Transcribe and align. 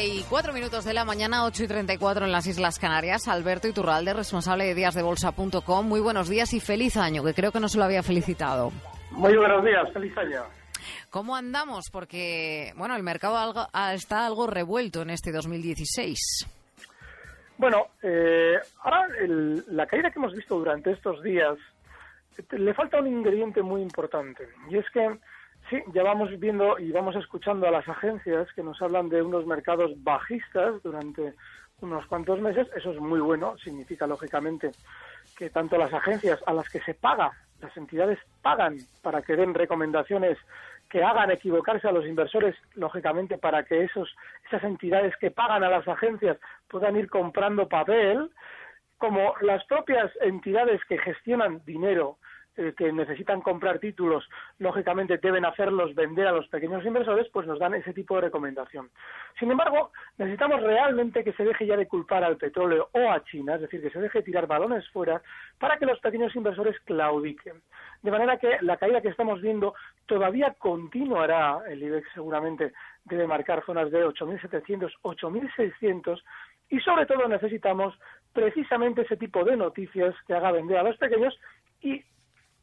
34 0.00 0.52
minutos 0.52 0.84
de 0.84 0.92
la 0.92 1.06
mañana, 1.06 1.46
8 1.46 1.64
y 1.64 1.68
34 1.68 2.26
en 2.26 2.30
las 2.32 2.46
Islas 2.46 2.78
Canarias. 2.78 3.28
Alberto 3.28 3.66
Iturralde, 3.66 4.12
responsable 4.12 4.66
de 4.66 4.74
díasdebolsa.com. 4.74 5.86
Muy 5.88 6.00
buenos 6.00 6.28
días 6.28 6.52
y 6.52 6.60
feliz 6.60 6.98
año, 6.98 7.24
que 7.24 7.32
creo 7.32 7.50
que 7.50 7.60
no 7.60 7.68
se 7.68 7.78
lo 7.78 7.84
había 7.84 8.02
felicitado. 8.02 8.72
Muy 9.12 9.34
buenos 9.38 9.64
días, 9.64 9.90
feliz 9.94 10.14
año. 10.18 10.42
¿Cómo 11.08 11.34
andamos? 11.34 11.86
Porque, 11.90 12.74
bueno, 12.76 12.94
el 12.94 13.02
mercado 13.02 13.38
algo, 13.38 13.66
ah, 13.72 13.94
está 13.94 14.26
algo 14.26 14.46
revuelto 14.46 15.00
en 15.00 15.08
este 15.08 15.32
2016. 15.32 16.46
Bueno, 17.56 17.86
eh, 18.02 18.56
ahora 18.82 19.06
el- 19.22 19.64
la 19.68 19.86
caída 19.86 20.10
que 20.10 20.18
hemos 20.18 20.34
visto 20.34 20.58
durante 20.58 20.90
estos 20.92 21.22
días 21.22 21.56
eh, 22.36 22.42
le 22.58 22.74
falta 22.74 22.98
un 23.00 23.06
ingrediente 23.06 23.62
muy 23.62 23.80
importante 23.80 24.46
y 24.68 24.76
es 24.76 24.84
que 24.92 25.18
sí, 25.70 25.82
ya 25.92 26.02
vamos 26.02 26.30
viendo 26.38 26.78
y 26.78 26.92
vamos 26.92 27.16
escuchando 27.16 27.66
a 27.66 27.70
las 27.70 27.88
agencias 27.88 28.52
que 28.54 28.62
nos 28.62 28.80
hablan 28.82 29.08
de 29.08 29.22
unos 29.22 29.46
mercados 29.46 29.92
bajistas 30.02 30.82
durante 30.82 31.34
unos 31.80 32.06
cuantos 32.06 32.40
meses, 32.40 32.68
eso 32.74 32.90
es 32.92 33.00
muy 33.00 33.20
bueno, 33.20 33.56
significa 33.58 34.06
lógicamente 34.06 34.70
que 35.36 35.50
tanto 35.50 35.76
las 35.76 35.92
agencias 35.92 36.42
a 36.46 36.54
las 36.54 36.68
que 36.70 36.80
se 36.80 36.94
paga, 36.94 37.32
las 37.60 37.76
entidades 37.76 38.18
pagan 38.42 38.76
para 39.02 39.22
que 39.22 39.36
den 39.36 39.54
recomendaciones 39.54 40.38
que 40.88 41.02
hagan 41.02 41.30
equivocarse 41.30 41.88
a 41.88 41.92
los 41.92 42.06
inversores, 42.06 42.54
lógicamente 42.74 43.38
para 43.38 43.64
que 43.64 43.84
esos, 43.84 44.14
esas 44.46 44.62
entidades 44.64 45.14
que 45.16 45.30
pagan 45.30 45.64
a 45.64 45.68
las 45.68 45.86
agencias 45.86 46.38
puedan 46.68 46.96
ir 46.96 47.10
comprando 47.10 47.68
papel, 47.68 48.30
como 48.98 49.34
las 49.42 49.64
propias 49.64 50.10
entidades 50.22 50.80
que 50.88 50.98
gestionan 50.98 51.62
dinero 51.66 52.18
eh, 52.56 52.74
que 52.76 52.92
necesitan 52.92 53.40
comprar 53.40 53.78
títulos, 53.78 54.28
lógicamente 54.58 55.18
deben 55.18 55.44
hacerlos 55.44 55.94
vender 55.94 56.26
a 56.26 56.32
los 56.32 56.48
pequeños 56.48 56.84
inversores, 56.84 57.28
pues 57.32 57.46
nos 57.46 57.58
dan 57.58 57.74
ese 57.74 57.92
tipo 57.92 58.14
de 58.16 58.22
recomendación. 58.22 58.90
Sin 59.38 59.50
embargo, 59.50 59.92
necesitamos 60.18 60.62
realmente 60.62 61.22
que 61.22 61.32
se 61.34 61.44
deje 61.44 61.66
ya 61.66 61.76
de 61.76 61.86
culpar 61.86 62.24
al 62.24 62.36
petróleo 62.36 62.88
o 62.92 63.10
a 63.10 63.22
China, 63.24 63.56
es 63.56 63.62
decir, 63.62 63.82
que 63.82 63.90
se 63.90 64.00
deje 64.00 64.22
tirar 64.22 64.46
balones 64.46 64.88
fuera 64.90 65.20
para 65.58 65.76
que 65.76 65.86
los 65.86 66.00
pequeños 66.00 66.34
inversores 66.34 66.78
claudiquen. 66.80 67.62
De 68.02 68.10
manera 68.10 68.38
que 68.38 68.58
la 68.60 68.76
caída 68.76 69.00
que 69.00 69.08
estamos 69.08 69.40
viendo 69.40 69.74
todavía 70.06 70.54
continuará, 70.58 71.60
el 71.68 71.82
IBEX 71.82 72.08
seguramente 72.14 72.72
debe 73.04 73.26
marcar 73.26 73.64
zonas 73.64 73.90
de 73.90 74.04
8.700, 74.04 74.92
8.600 75.02 76.22
y 76.68 76.80
sobre 76.80 77.06
todo 77.06 77.28
necesitamos 77.28 77.94
precisamente 78.32 79.02
ese 79.02 79.16
tipo 79.16 79.44
de 79.44 79.56
noticias 79.56 80.14
que 80.26 80.34
haga 80.34 80.52
vender 80.52 80.78
a 80.78 80.82
los 80.82 80.96
pequeños 80.96 81.38
y 81.80 82.02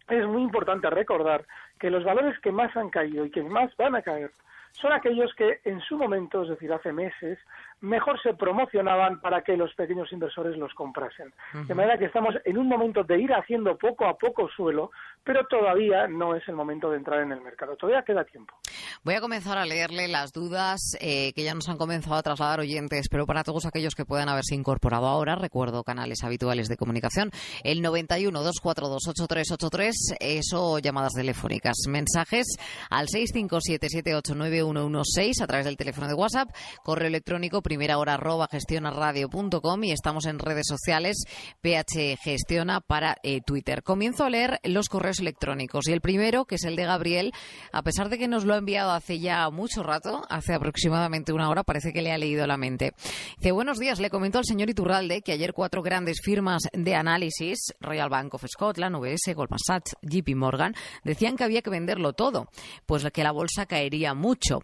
es 0.09 0.25
muy 0.27 0.41
importante 0.41 0.89
recordar 0.89 1.45
que 1.79 1.89
los 1.89 2.03
valores 2.03 2.39
que 2.39 2.51
más 2.51 2.75
han 2.75 2.89
caído 2.89 3.25
y 3.25 3.31
que 3.31 3.43
más 3.43 3.75
van 3.77 3.95
a 3.95 4.01
caer 4.01 4.31
son 4.73 4.91
aquellos 4.91 5.33
que 5.35 5.59
en 5.65 5.79
su 5.81 5.97
momento, 5.97 6.43
es 6.43 6.49
decir, 6.49 6.71
hace 6.73 6.91
meses, 6.91 7.37
mejor 7.81 8.19
se 8.21 8.33
promocionaban 8.33 9.21
para 9.21 9.41
que 9.41 9.55
los 9.55 9.73
pequeños 9.75 10.11
inversores 10.11 10.57
los 10.57 10.73
comprasen. 10.73 11.31
De 11.67 11.75
manera 11.75 11.97
que 11.97 12.05
estamos 12.05 12.35
en 12.43 12.57
un 12.57 12.67
momento 12.67 13.03
de 13.03 13.19
ir 13.19 13.33
haciendo 13.33 13.77
poco 13.77 14.05
a 14.05 14.17
poco 14.17 14.49
suelo, 14.49 14.91
pero 15.23 15.45
todavía 15.47 16.07
no 16.07 16.35
es 16.35 16.43
el 16.47 16.55
momento 16.55 16.89
de 16.89 16.97
entrar 16.97 17.21
en 17.21 17.31
el 17.31 17.41
mercado. 17.41 17.75
Todavía 17.77 18.03
queda 18.03 18.25
tiempo. 18.25 18.55
Voy 19.03 19.13
a 19.15 19.21
comenzar 19.21 19.57
a 19.57 19.65
leerle 19.65 20.07
las 20.07 20.31
dudas 20.33 20.97
eh, 20.99 21.33
que 21.33 21.43
ya 21.43 21.53
nos 21.53 21.69
han 21.69 21.77
comenzado 21.77 22.15
a 22.15 22.23
trasladar 22.23 22.59
oyentes, 22.59 23.07
pero 23.09 23.25
para 23.25 23.43
todos 23.43 23.65
aquellos 23.65 23.95
que 23.95 24.05
puedan 24.05 24.29
haberse 24.29 24.55
incorporado 24.55 25.07
ahora, 25.07 25.35
recuerdo 25.35 25.83
canales 25.83 26.23
habituales 26.23 26.67
de 26.67 26.77
comunicación, 26.77 27.31
el 27.63 27.81
91 27.81 28.43
242 28.43 29.07
8383, 29.07 30.15
eso 30.19 30.79
llamadas 30.79 31.13
telefónicas, 31.13 31.75
mensajes 31.87 32.45
al 32.89 33.07
657789116 33.07 35.41
a 35.41 35.47
través 35.47 35.65
del 35.65 35.77
teléfono 35.77 36.07
de 36.07 36.13
WhatsApp, 36.13 36.49
correo 36.83 37.07
electrónico 37.07 37.61
primera 37.61 37.97
hora 37.97 38.15
arroba 38.15 38.47
gestionaradio.com 38.51 39.83
y 39.83 39.91
estamos 39.91 40.25
en 40.25 40.39
redes 40.39 40.65
sociales 40.67 41.23
PH 41.61 42.17
Gestiona 42.23 42.81
para 42.81 43.15
eh, 43.23 43.41
Twitter. 43.45 43.83
Comienzo 43.83 44.25
a 44.25 44.29
leer 44.29 44.59
los 44.63 44.89
correos 44.89 45.12
electrónicos 45.19 45.87
y 45.87 45.91
el 45.91 46.01
primero, 46.01 46.45
que 46.45 46.55
es 46.55 46.63
el 46.63 46.75
de 46.75 46.85
Gabriel, 46.85 47.31
a 47.71 47.81
pesar 47.83 48.09
de 48.09 48.17
que 48.17 48.27
nos 48.27 48.45
lo 48.45 48.53
ha 48.53 48.57
enviado 48.57 48.91
hace 48.91 49.19
ya 49.19 49.49
mucho 49.49 49.83
rato, 49.83 50.23
hace 50.29 50.53
aproximadamente 50.53 51.33
una 51.33 51.49
hora, 51.49 51.63
parece 51.63 51.93
que 51.93 52.01
le 52.01 52.11
ha 52.11 52.17
leído 52.17 52.45
la 52.47 52.57
mente. 52.57 52.93
Dice, 53.37 53.51
buenos 53.51 53.79
días, 53.79 53.99
le 53.99 54.09
comento 54.09 54.37
al 54.37 54.45
señor 54.45 54.69
Iturralde 54.69 55.21
que 55.21 55.33
ayer 55.33 55.53
cuatro 55.53 55.81
grandes 55.81 56.21
firmas 56.23 56.63
de 56.73 56.95
análisis, 56.95 57.73
Royal 57.79 58.09
Bank 58.09 58.33
of 58.33 58.45
Scotland, 58.47 58.95
UBS, 58.95 59.33
Goldman 59.35 59.59
Sachs, 59.59 59.95
JP 60.01 60.35
Morgan, 60.35 60.73
decían 61.03 61.35
que 61.35 61.43
había 61.43 61.61
que 61.61 61.69
venderlo 61.69 62.13
todo, 62.13 62.47
pues 62.85 63.03
que 63.11 63.23
la 63.23 63.31
bolsa 63.31 63.65
caería 63.65 64.13
mucho. 64.13 64.59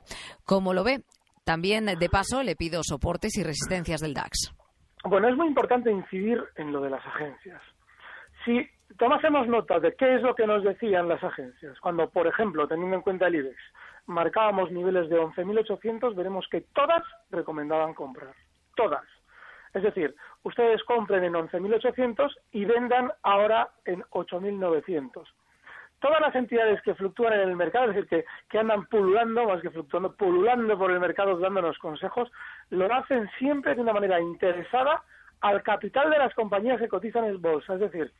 ¿Cómo 0.45 0.73
lo 0.73 0.83
ve? 0.83 1.03
También, 1.43 1.85
de 1.85 2.09
paso, 2.09 2.43
le 2.43 2.55
pido 2.55 2.81
soportes 2.83 3.35
y 3.37 3.43
resistencias 3.43 4.01
del 4.01 4.13
DAX. 4.13 4.53
Bueno, 5.03 5.29
es 5.29 5.35
muy 5.35 5.47
importante 5.47 5.91
incidir 5.91 6.43
en 6.57 6.71
lo 6.71 6.81
de 6.81 6.89
las 6.89 7.05
agencias. 7.05 7.61
Si 8.45 8.69
tomásemos 8.97 9.47
nota 9.47 9.79
de 9.79 9.95
qué 9.95 10.15
es 10.15 10.21
lo 10.21 10.35
que 10.35 10.47
nos 10.47 10.63
decían 10.63 11.07
las 11.07 11.23
agencias, 11.23 11.79
cuando, 11.79 12.09
por 12.09 12.27
ejemplo, 12.27 12.67
teniendo 12.67 12.95
en 12.95 13.01
cuenta 13.01 13.27
el 13.27 13.35
IBEX, 13.35 13.57
marcábamos 14.07 14.71
niveles 14.71 15.09
de 15.09 15.19
11.800, 15.19 16.15
veremos 16.15 16.47
que 16.49 16.61
todas 16.73 17.03
recomendaban 17.29 17.93
comprar. 17.93 18.33
Todas. 18.75 19.05
Es 19.73 19.83
decir, 19.83 20.15
ustedes 20.43 20.83
compren 20.83 21.23
en 21.23 21.33
11.800 21.33 22.35
y 22.51 22.65
vendan 22.65 23.11
ahora 23.21 23.69
en 23.85 24.01
8.900. 24.11 25.27
Todas 25.99 26.21
las 26.21 26.33
entidades 26.33 26.81
que 26.81 26.95
fluctúan 26.95 27.33
en 27.33 27.41
el 27.41 27.55
mercado, 27.55 27.89
es 27.89 27.95
decir, 27.95 28.07
que, 28.07 28.25
que 28.49 28.57
andan 28.57 28.85
pululando, 28.85 29.45
más 29.45 29.61
que 29.61 29.69
fluctuando, 29.69 30.15
pululando 30.15 30.77
por 30.77 30.91
el 30.91 30.99
mercado 30.99 31.37
dándonos 31.37 31.77
consejos, 31.77 32.31
lo 32.69 32.91
hacen 32.91 33.29
siempre 33.37 33.75
de 33.75 33.81
una 33.81 33.93
manera 33.93 34.19
interesada 34.19 35.03
al 35.41 35.61
capital 35.61 36.09
de 36.09 36.17
las 36.17 36.33
compañías 36.33 36.79
que 36.79 36.87
cotizan 36.87 37.25
en 37.25 37.41
bolsa. 37.41 37.73
Es 37.73 37.81
decir, 37.81 38.11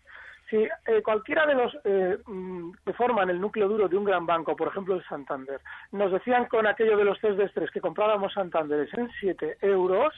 si 0.50 0.58
eh, 0.58 1.02
cualquiera 1.04 1.46
de 1.46 1.56
los 1.56 1.78
eh, 1.84 2.18
mm, 2.26 2.72
que 2.86 2.94
forman 2.94 3.30
el 3.30 3.40
núcleo 3.40 3.68
duro 3.68 3.88
de 3.88 3.98
un 3.98 4.04
gran 4.04 4.26
banco, 4.26 4.56
por 4.56 4.70
ejemplo 4.70 4.96
el 4.96 5.06
Santander, 5.06 5.62
nos 5.92 6.12
decían 6.12 6.46
con 6.46 6.68
aquello 6.68 6.98
de 6.98 7.06
los 7.06 7.20
test 7.20 7.38
de 7.38 7.46
estrés 7.46 7.72
que 7.72 7.82
compráramos 7.82 8.34
Santander 8.34 8.88
en 8.94 9.10
7 9.20 9.58
euros, 9.62 10.14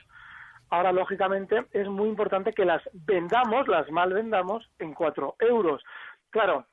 ahora 0.69 0.91
lógicamente 0.91 1.65
es 1.71 1.87
muy 1.87 2.07
importante 2.07 2.53
que 2.53 2.65
las 2.65 2.81
vendamos, 2.93 3.67
las 3.67 3.89
mal 3.91 4.13
vendamos 4.13 4.69
en 4.79 4.93
4 4.93 5.35
euros. 5.39 5.83
Claro, 6.29 6.65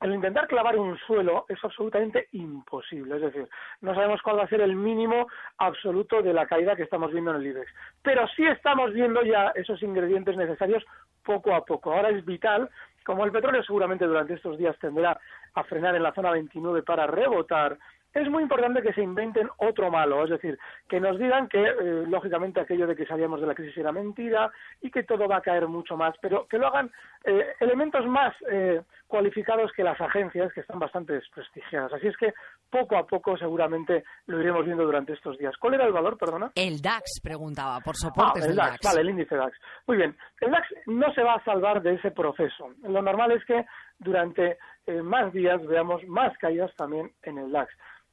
el 0.00 0.14
intentar 0.14 0.46
clavar 0.46 0.78
un 0.78 0.96
suelo 1.00 1.44
es 1.48 1.62
absolutamente 1.62 2.28
imposible, 2.32 3.16
es 3.16 3.22
decir, 3.22 3.48
no 3.82 3.94
sabemos 3.94 4.22
cuál 4.22 4.38
va 4.38 4.44
a 4.44 4.48
ser 4.48 4.62
el 4.62 4.74
mínimo 4.74 5.26
absoluto 5.58 6.22
de 6.22 6.32
la 6.32 6.46
caída 6.46 6.74
que 6.74 6.84
estamos 6.84 7.12
viendo 7.12 7.32
en 7.32 7.36
el 7.36 7.46
IBEX, 7.48 7.70
pero 8.02 8.26
sí 8.28 8.46
estamos 8.46 8.94
viendo 8.94 9.22
ya 9.22 9.52
esos 9.54 9.82
ingredientes 9.82 10.38
necesarios 10.38 10.84
poco 11.22 11.54
a 11.54 11.66
poco. 11.66 11.92
Ahora 11.92 12.08
es 12.08 12.24
vital, 12.24 12.70
como 13.04 13.24
el 13.24 13.32
petróleo 13.32 13.62
seguramente 13.62 14.06
durante 14.06 14.34
estos 14.34 14.58
días 14.58 14.76
tendrá 14.78 15.18
a 15.54 15.64
frenar 15.64 15.94
en 15.96 16.02
la 16.02 16.12
zona 16.12 16.30
29 16.30 16.82
para 16.82 17.06
rebotar, 17.06 17.78
es 18.12 18.28
muy 18.28 18.42
importante 18.42 18.82
que 18.82 18.92
se 18.92 19.02
inventen 19.02 19.48
otro 19.58 19.90
malo, 19.90 20.24
es 20.24 20.30
decir, 20.30 20.58
que 20.88 21.00
nos 21.00 21.18
digan 21.18 21.48
que, 21.48 21.62
eh, 21.62 22.04
lógicamente, 22.08 22.60
aquello 22.60 22.86
de 22.86 22.96
que 22.96 23.06
salíamos 23.06 23.40
de 23.40 23.46
la 23.46 23.54
crisis 23.54 23.76
era 23.78 23.92
mentira 23.92 24.50
y 24.80 24.90
que 24.90 25.04
todo 25.04 25.28
va 25.28 25.36
a 25.36 25.42
caer 25.42 25.68
mucho 25.68 25.96
más, 25.96 26.14
pero 26.20 26.46
que 26.48 26.58
lo 26.58 26.66
hagan 26.66 26.90
eh, 27.24 27.54
elementos 27.60 28.04
más 28.06 28.34
eh, 28.50 28.82
cualificados 29.10 29.70
que 29.72 29.82
las 29.82 30.00
agencias, 30.00 30.52
que 30.54 30.60
están 30.60 30.78
bastante 30.78 31.12
desprestigiadas. 31.12 31.92
Así 31.92 32.06
es 32.06 32.16
que 32.16 32.32
poco 32.70 32.96
a 32.96 33.06
poco 33.06 33.36
seguramente 33.36 34.04
lo 34.26 34.40
iremos 34.40 34.64
viendo 34.64 34.84
durante 34.84 35.12
estos 35.12 35.36
días. 35.36 35.54
¿Cuál 35.58 35.74
era 35.74 35.84
el 35.84 35.92
valor, 35.92 36.16
perdona? 36.16 36.52
El 36.54 36.80
DAX, 36.80 37.20
preguntaba, 37.22 37.80
por 37.80 37.96
soportes 37.96 38.44
ah, 38.44 38.48
el 38.48 38.56
DAX, 38.56 38.78
Vale, 38.82 39.00
el 39.02 39.10
índice 39.10 39.36
DAX. 39.36 39.58
Muy 39.86 39.98
bien, 39.98 40.16
el 40.40 40.50
DAX 40.50 40.66
no 40.86 41.12
se 41.12 41.22
va 41.22 41.34
a 41.34 41.44
salvar 41.44 41.82
de 41.82 41.94
ese 41.94 42.12
proceso. 42.12 42.70
Lo 42.84 43.02
normal 43.02 43.32
es 43.32 43.44
que 43.44 43.66
durante 43.98 44.56
eh, 44.86 45.02
más 45.02 45.32
días 45.32 45.60
veamos 45.66 46.02
más 46.06 46.36
caídas 46.38 46.74
también 46.76 47.12
en 47.24 47.38
el 47.38 47.52
DAX. 47.52 47.70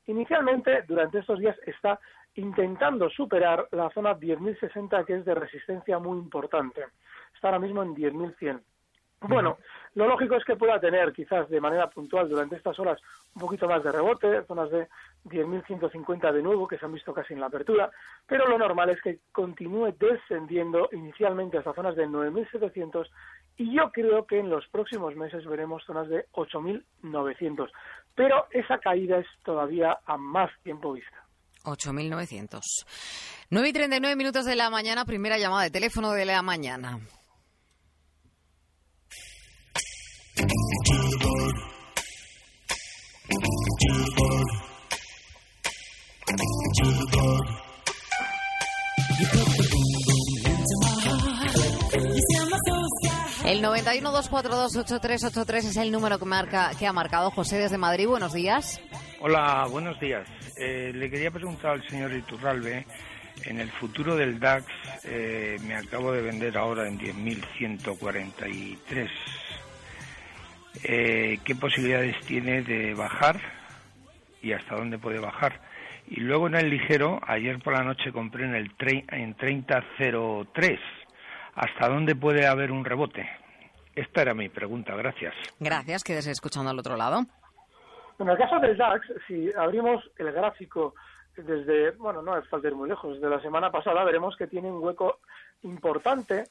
Inicialmente, 0.08 0.84
durante 0.88 1.20
estos 1.20 1.40
días 1.40 1.56
está 1.66 2.00
intentando 2.36 3.10
superar 3.10 3.68
la 3.72 3.90
zona 3.92 4.16
10.060, 4.16 5.06
que 5.06 5.16
es 5.16 5.26
de 5.26 5.36
resistencia 5.36 6.00
muy 6.00 6.18
importante. 6.18 6.86
Está 7.36 7.50
ahora 7.50 7.60
mismo 7.60 7.84
en 7.84 7.96
10.100. 7.96 8.62
Bueno, 9.22 9.58
lo 9.96 10.08
lógico 10.08 10.36
es 10.36 10.46
que 10.46 10.56
pueda 10.56 10.80
tener 10.80 11.12
quizás 11.12 11.50
de 11.50 11.60
manera 11.60 11.90
puntual 11.90 12.30
durante 12.30 12.56
estas 12.56 12.78
horas 12.78 13.02
un 13.34 13.42
poquito 13.42 13.68
más 13.68 13.84
de 13.84 13.92
rebote, 13.92 14.44
zonas 14.44 14.70
de 14.70 14.88
10.150 15.26 16.32
de 16.32 16.44
nuevo 16.44 16.68
que 16.68 16.78
se 16.78 16.86
han 16.86 16.94
visto 16.94 17.14
casi 17.14 17.34
en 17.34 17.40
la 17.40 17.48
apertura, 17.48 17.90
pero 18.28 18.48
lo 18.48 18.60
normal 18.60 18.92
es 18.92 19.02
que 19.02 19.20
continúe 19.32 19.92
descendiendo 19.98 20.90
inicialmente 20.92 21.58
hasta 21.58 21.74
zonas 21.74 21.96
de 21.96 22.08
9.700 22.08 23.08
y 23.58 23.76
yo 23.76 23.92
creo 23.92 24.28
que 24.28 24.40
en 24.40 24.52
los 24.52 24.68
próximos 24.68 25.16
meses 25.16 25.46
veremos 25.48 25.84
zonas 25.84 26.08
de 26.10 26.28
8.900, 26.34 27.72
pero 28.14 28.46
esa 28.52 28.78
caída 28.78 29.18
es 29.18 29.28
todavía 29.44 29.98
a 30.06 30.18
más 30.18 30.52
tiempo 30.62 30.94
vista. 30.94 31.26
8.900. 31.64 32.62
9 33.50 33.70
y 33.70 33.74
39 33.74 34.16
minutos 34.16 34.46
de 34.46 34.56
la 34.56 34.70
mañana, 34.70 35.06
primera 35.06 35.40
llamada 35.40 35.64
de 35.64 35.72
teléfono 35.72 36.12
de 36.12 36.26
la 36.26 36.44
mañana. 36.44 37.00
El 53.46 53.64
91-242-8383 53.64 55.58
es 55.58 55.78
el 55.78 55.92
número 55.92 56.20
que, 56.20 56.26
marca, 56.26 56.72
que 56.78 56.86
ha 56.86 56.94
marcado 56.94 57.32
José 57.32 57.58
desde 57.58 57.78
Madrid. 57.78 58.08
Buenos 58.08 58.34
días. 58.34 58.80
Hola, 59.22 59.66
buenos 59.72 60.00
días. 60.00 60.28
Eh, 60.58 60.92
le 60.94 61.10
quería 61.10 61.32
preguntar 61.32 61.72
al 61.72 61.90
señor 61.90 62.14
Iturralbe, 62.14 62.86
en 63.46 63.60
el 63.60 63.72
futuro 63.72 64.16
del 64.16 64.40
DAX 64.40 64.66
eh, 65.06 65.58
me 65.64 65.76
acabo 65.76 66.12
de 66.12 66.22
vender 66.22 66.56
ahora 66.58 66.88
en 66.88 67.00
10.143 67.00 69.10
eh, 70.84 71.40
qué 71.44 71.56
posibilidades 71.56 72.20
tiene 72.26 72.62
de 72.62 72.94
bajar 72.94 73.40
y 74.42 74.54
hasta 74.54 74.76
dónde 74.76 74.98
puede 74.98 75.20
bajar. 75.20 75.60
Y 76.08 76.22
luego 76.22 76.48
en 76.48 76.56
el 76.56 76.70
ligero, 76.70 77.20
ayer 77.28 77.60
por 77.60 77.74
la 77.74 77.84
noche 77.84 78.12
compré 78.12 78.46
en 78.46 78.56
el 78.56 78.72
en 78.80 79.36
30.03. 79.36 80.80
¿Hasta 81.56 81.90
dónde 81.90 82.16
puede 82.16 82.48
haber 82.48 82.72
un 82.72 82.86
rebote? 82.86 83.28
Esta 83.96 84.22
era 84.22 84.34
mi 84.34 84.48
pregunta, 84.48 84.96
gracias. 84.96 85.34
Gracias, 85.60 86.04
quédese 86.04 86.32
escuchando 86.32 86.70
al 86.70 86.80
otro 86.80 86.96
lado. 86.96 87.26
En 88.20 88.30
el 88.30 88.38
caso 88.38 88.60
del 88.60 88.78
DAX, 88.78 89.06
si 89.28 89.52
abrimos 89.54 90.04
el 90.18 90.32
gráfico 90.32 90.94
desde, 91.36 91.92
bueno, 91.92 92.22
no 92.22 92.38
es 92.38 92.48
falta 92.48 92.68
ir 92.68 92.76
muy 92.76 92.90
lejos, 92.90 93.16
desde 93.16 93.30
la 93.30 93.42
semana 93.42 93.72
pasada, 93.72 94.04
veremos 94.04 94.36
que 94.38 94.48
tiene 94.48 94.72
un 94.72 94.84
hueco 94.84 95.20
importante 95.64 96.46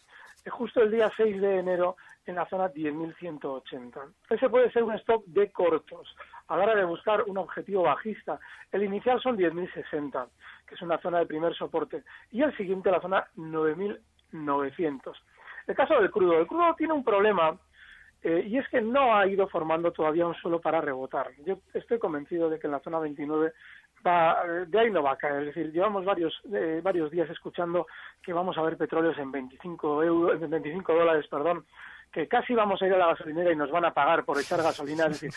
justo 0.50 0.82
el 0.82 0.90
día 0.90 1.10
6 1.16 1.40
de 1.40 1.58
enero 1.58 1.96
en 2.26 2.36
la 2.36 2.46
zona 2.46 2.72
10.180. 2.72 4.12
Ese 4.30 4.48
puede 4.48 4.70
ser 4.72 4.82
un 4.82 4.94
stop 4.94 5.24
de 5.26 5.50
cortos 5.50 6.14
a 6.48 6.56
la 6.56 6.64
hora 6.64 6.74
de 6.74 6.84
buscar 6.84 7.22
un 7.26 7.38
objetivo 7.38 7.82
bajista. 7.82 8.38
El 8.72 8.82
inicial 8.82 9.20
son 9.20 9.36
10.060, 9.36 10.28
que 10.66 10.74
es 10.74 10.82
una 10.82 10.98
zona 10.98 11.18
de 11.20 11.26
primer 11.26 11.54
soporte, 11.54 12.02
y 12.30 12.42
el 12.42 12.56
siguiente 12.56 12.90
la 12.90 13.00
zona 13.00 13.26
9.900. 13.36 15.12
El 15.66 15.74
caso 15.74 16.00
del 16.00 16.10
crudo. 16.10 16.38
El 16.38 16.46
crudo 16.46 16.74
tiene 16.74 16.92
un 16.92 17.04
problema 17.04 17.58
eh, 18.22 18.44
y 18.46 18.58
es 18.58 18.68
que 18.68 18.80
no 18.80 19.16
ha 19.16 19.26
ido 19.26 19.46
formando 19.48 19.92
todavía 19.92 20.26
un 20.26 20.34
suelo 20.34 20.60
para 20.60 20.80
rebotar. 20.80 21.30
Yo 21.44 21.58
estoy 21.74 21.98
convencido 21.98 22.48
de 22.48 22.58
que 22.58 22.66
en 22.66 22.72
la 22.72 22.80
zona 22.80 22.98
29 22.98 23.52
de 24.06 24.78
ahí 24.78 24.90
no 24.90 25.02
va 25.02 25.12
a 25.12 25.16
caer. 25.16 25.40
Es 25.40 25.54
decir, 25.54 25.72
llevamos 25.72 26.04
varios, 26.04 26.40
eh, 26.52 26.80
varios 26.82 27.10
días 27.10 27.28
escuchando 27.30 27.86
que 28.22 28.32
vamos 28.32 28.56
a 28.56 28.62
ver 28.62 28.76
petróleos 28.76 29.18
en 29.18 29.32
25, 29.32 30.02
euros, 30.02 30.42
en 30.42 30.50
25 30.50 30.94
dólares, 30.94 31.26
perdón, 31.28 31.64
que 32.12 32.28
casi 32.28 32.54
vamos 32.54 32.80
a 32.80 32.86
ir 32.86 32.94
a 32.94 32.98
la 32.98 33.08
gasolinera 33.08 33.52
y 33.52 33.56
nos 33.56 33.70
van 33.70 33.84
a 33.84 33.92
pagar 33.92 34.24
por 34.24 34.38
echar 34.38 34.62
gasolina. 34.62 35.06
Es 35.06 35.20
decir, 35.20 35.30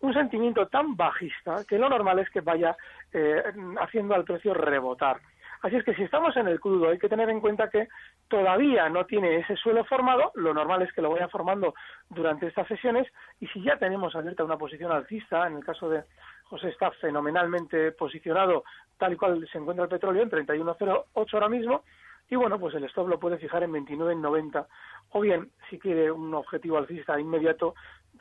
un 0.00 0.14
sentimiento 0.14 0.66
tan 0.68 0.96
bajista 0.96 1.64
que 1.68 1.78
lo 1.78 1.88
normal 1.88 2.18
es 2.18 2.30
que 2.30 2.40
vaya 2.40 2.76
eh, 3.12 3.42
haciendo 3.80 4.14
al 4.14 4.24
precio 4.24 4.54
rebotar. 4.54 5.18
Así 5.62 5.76
es 5.76 5.84
que 5.84 5.94
si 5.94 6.02
estamos 6.02 6.36
en 6.36 6.48
el 6.48 6.60
crudo 6.60 6.90
hay 6.90 6.98
que 6.98 7.08
tener 7.08 7.30
en 7.30 7.40
cuenta 7.40 7.70
que 7.70 7.88
todavía 8.34 8.88
no 8.88 9.06
tiene 9.06 9.36
ese 9.36 9.54
suelo 9.54 9.84
formado, 9.84 10.32
lo 10.34 10.52
normal 10.52 10.82
es 10.82 10.92
que 10.92 11.00
lo 11.00 11.10
vaya 11.10 11.28
formando 11.28 11.72
durante 12.10 12.48
estas 12.48 12.66
sesiones 12.66 13.06
y 13.38 13.46
si 13.46 13.62
ya 13.62 13.76
tenemos 13.76 14.16
abierta 14.16 14.42
una 14.42 14.58
posición 14.58 14.90
alcista, 14.90 15.46
en 15.46 15.58
el 15.58 15.64
caso 15.64 15.88
de 15.88 16.02
José 16.42 16.70
está 16.70 16.90
fenomenalmente 16.90 17.92
posicionado 17.92 18.64
tal 18.98 19.12
y 19.12 19.16
cual 19.16 19.48
se 19.52 19.58
encuentra 19.58 19.84
el 19.84 19.88
petróleo 19.88 20.24
en 20.24 20.30
31.08 20.30 21.32
ahora 21.32 21.48
mismo 21.48 21.84
y 22.30 22.36
bueno, 22.36 22.58
pues 22.58 22.74
el 22.74 22.84
stop 22.84 23.08
lo 23.08 23.18
puede 23.18 23.38
fijar 23.38 23.62
en 23.62 23.72
29.90 23.72 24.66
o 25.10 25.20
bien 25.20 25.50
si 25.70 25.78
quiere 25.78 26.10
un 26.10 26.32
objetivo 26.34 26.78
alcista 26.78 27.18
inmediato 27.20 27.74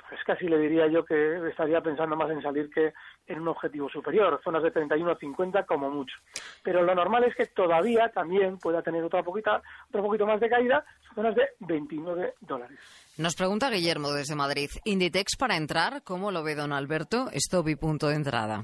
pues 0.09 0.23
casi 0.25 0.47
le 0.47 0.57
diría 0.57 0.87
yo 0.87 1.03
que 1.05 1.47
estaría 1.49 1.81
pensando 1.81 2.15
más 2.15 2.29
en 2.29 2.41
salir 2.41 2.69
que 2.69 2.93
en 3.27 3.41
un 3.41 3.47
objetivo 3.47 3.89
superior, 3.89 4.39
zonas 4.43 4.63
de 4.63 4.71
31 4.71 5.11
a 5.11 5.15
50 5.15 5.63
como 5.65 5.89
mucho. 5.89 6.15
Pero 6.63 6.83
lo 6.83 6.93
normal 6.93 7.23
es 7.23 7.35
que 7.35 7.47
todavía 7.47 8.09
también 8.09 8.57
pueda 8.57 8.81
tener 8.81 9.03
otra 9.03 9.23
poquita, 9.23 9.61
otro 9.89 10.03
poquito 10.03 10.25
más 10.25 10.39
de 10.39 10.49
caída, 10.49 10.83
zonas 11.15 11.35
de 11.35 11.49
29 11.59 12.35
dólares. 12.41 12.79
Nos 13.17 13.35
pregunta 13.35 13.69
Guillermo 13.69 14.11
desde 14.11 14.35
Madrid, 14.35 14.69
Inditex 14.83 15.35
para 15.37 15.55
entrar, 15.55 16.03
¿cómo 16.03 16.31
lo 16.31 16.43
ve 16.43 16.55
don 16.55 16.73
Alberto? 16.73 17.29
Stop 17.31 17.69
y 17.69 17.75
punto 17.75 18.07
de 18.07 18.15
entrada. 18.15 18.63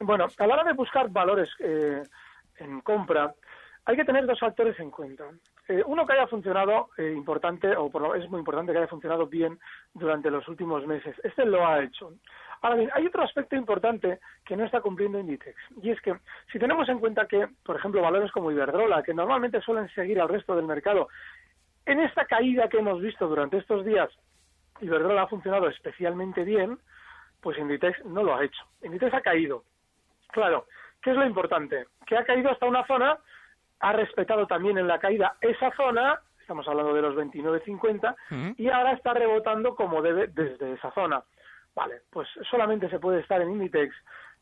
Bueno, 0.00 0.26
a 0.38 0.46
la 0.46 0.54
hora 0.54 0.64
de 0.64 0.74
buscar 0.74 1.10
valores 1.10 1.48
eh, 1.58 2.02
en 2.58 2.80
compra, 2.80 3.34
hay 3.86 3.96
que 3.96 4.04
tener 4.04 4.26
dos 4.26 4.40
factores 4.40 4.78
en 4.80 4.90
cuenta. 4.90 5.24
Eh, 5.68 5.82
uno 5.86 6.04
que 6.04 6.12
haya 6.12 6.26
funcionado 6.26 6.90
eh, 6.98 7.12
importante, 7.16 7.74
o 7.76 7.88
por 7.88 8.16
es 8.16 8.28
muy 8.28 8.40
importante 8.40 8.72
que 8.72 8.78
haya 8.78 8.88
funcionado 8.88 9.26
bien 9.26 9.58
durante 9.94 10.28
los 10.28 10.46
últimos 10.48 10.84
meses. 10.86 11.16
Este 11.22 11.46
lo 11.46 11.64
ha 11.64 11.82
hecho. 11.82 12.12
Ahora 12.62 12.76
bien, 12.76 12.90
hay 12.94 13.06
otro 13.06 13.22
aspecto 13.22 13.54
importante 13.54 14.18
que 14.44 14.56
no 14.56 14.64
está 14.64 14.80
cumpliendo 14.80 15.20
Inditex, 15.20 15.56
y 15.82 15.90
es 15.90 16.00
que 16.00 16.16
si 16.50 16.58
tenemos 16.58 16.88
en 16.88 16.98
cuenta 16.98 17.26
que, 17.26 17.46
por 17.64 17.76
ejemplo, 17.76 18.02
valores 18.02 18.32
como 18.32 18.50
Iberdrola, 18.50 19.04
que 19.04 19.14
normalmente 19.14 19.60
suelen 19.60 19.88
seguir 19.90 20.20
al 20.20 20.28
resto 20.28 20.56
del 20.56 20.66
mercado, 20.66 21.08
en 21.84 22.00
esta 22.00 22.24
caída 22.24 22.68
que 22.68 22.78
hemos 22.78 23.00
visto 23.00 23.28
durante 23.28 23.58
estos 23.58 23.84
días, 23.84 24.10
Iberdrola 24.80 25.22
ha 25.22 25.28
funcionado 25.28 25.68
especialmente 25.68 26.42
bien, 26.42 26.78
pues 27.40 27.56
Inditex 27.58 28.04
no 28.04 28.24
lo 28.24 28.34
ha 28.34 28.44
hecho. 28.44 28.64
Inditex 28.82 29.14
ha 29.14 29.20
caído. 29.20 29.62
Claro, 30.32 30.66
¿qué 31.02 31.10
es 31.10 31.16
lo 31.16 31.24
importante? 31.24 31.86
Que 32.04 32.16
ha 32.16 32.24
caído 32.24 32.50
hasta 32.50 32.66
una 32.66 32.84
zona 32.86 33.18
ha 33.80 33.92
respetado 33.92 34.46
también 34.46 34.78
en 34.78 34.86
la 34.86 34.98
caída 34.98 35.36
esa 35.40 35.70
zona, 35.72 36.20
estamos 36.40 36.66
hablando 36.68 36.94
de 36.94 37.02
los 37.02 37.14
29.50, 37.14 38.54
y 38.56 38.68
ahora 38.68 38.92
está 38.92 39.14
rebotando 39.14 39.74
como 39.74 40.02
debe 40.02 40.28
desde 40.28 40.72
esa 40.72 40.90
zona. 40.92 41.22
Vale, 41.74 42.02
pues 42.10 42.26
solamente 42.50 42.88
se 42.88 42.98
puede 42.98 43.20
estar 43.20 43.40
en 43.42 43.50
Inditex 43.50 43.94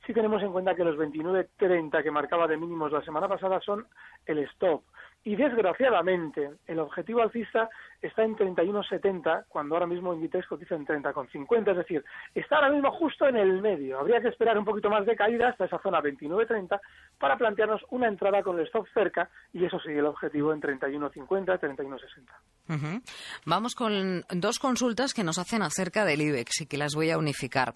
si 0.07 0.12
tenemos 0.12 0.43
en 0.43 0.53
cuenta 0.53 0.75
que 0.75 0.85
los 0.85 0.97
29.30 0.97 2.03
que 2.03 2.11
marcaba 2.11 2.47
de 2.47 2.57
mínimos 2.57 2.93
la 2.93 3.03
semana 3.03 3.29
pasada 3.29 3.61
son 3.61 3.87
el 4.26 4.38
stop. 4.38 4.83
Y 5.25 5.37
desgraciadamente, 5.37 6.50
el 6.66 6.78
objetivo 6.78 7.23
alcista 7.23 7.71
está 8.02 8.25
en 8.25 8.37
31,70, 8.37 9.47
cuando 9.49 9.75
ahora 9.75 9.87
mismo 9.87 10.12
Inditex 10.12 10.47
cotiza 10.47 10.75
en 10.75 10.87
30,50, 10.87 11.71
es 11.71 11.76
decir, 11.78 12.04
está 12.35 12.57
ahora 12.57 12.71
mismo 12.71 12.93
justo 12.93 13.26
en 13.26 13.37
el 13.37 13.62
medio. 13.62 13.99
Habría 13.99 14.21
que 14.21 14.28
esperar 14.28 14.59
un 14.59 14.66
poquito 14.66 14.90
más 14.90 15.07
de 15.07 15.16
caída 15.16 15.49
hasta 15.49 15.64
esa 15.64 15.78
zona 15.78 16.02
29,30 16.02 16.78
para 17.19 17.38
plantearnos 17.38 17.81
una 17.90 18.09
entrada 18.09 18.43
con 18.43 18.59
el 18.59 18.66
stop 18.66 18.87
cerca, 18.93 19.31
y 19.54 19.64
eso 19.64 19.81
sigue 19.81 20.00
el 20.00 20.07
objetivo 20.07 20.52
en 20.52 20.61
31,50, 20.61 21.59
31,60. 21.59 23.02
Vamos 23.47 23.75
con 23.75 24.25
dos 24.31 24.59
consultas 24.59 25.14
que 25.14 25.25
nos 25.25 25.38
hacen 25.38 25.62
acerca 25.62 26.04
del 26.04 26.21
IBEX 26.21 26.62
y 26.62 26.66
que 26.66 26.76
las 26.76 26.95
voy 26.95 27.11
a 27.11 27.19
unificar. 27.19 27.75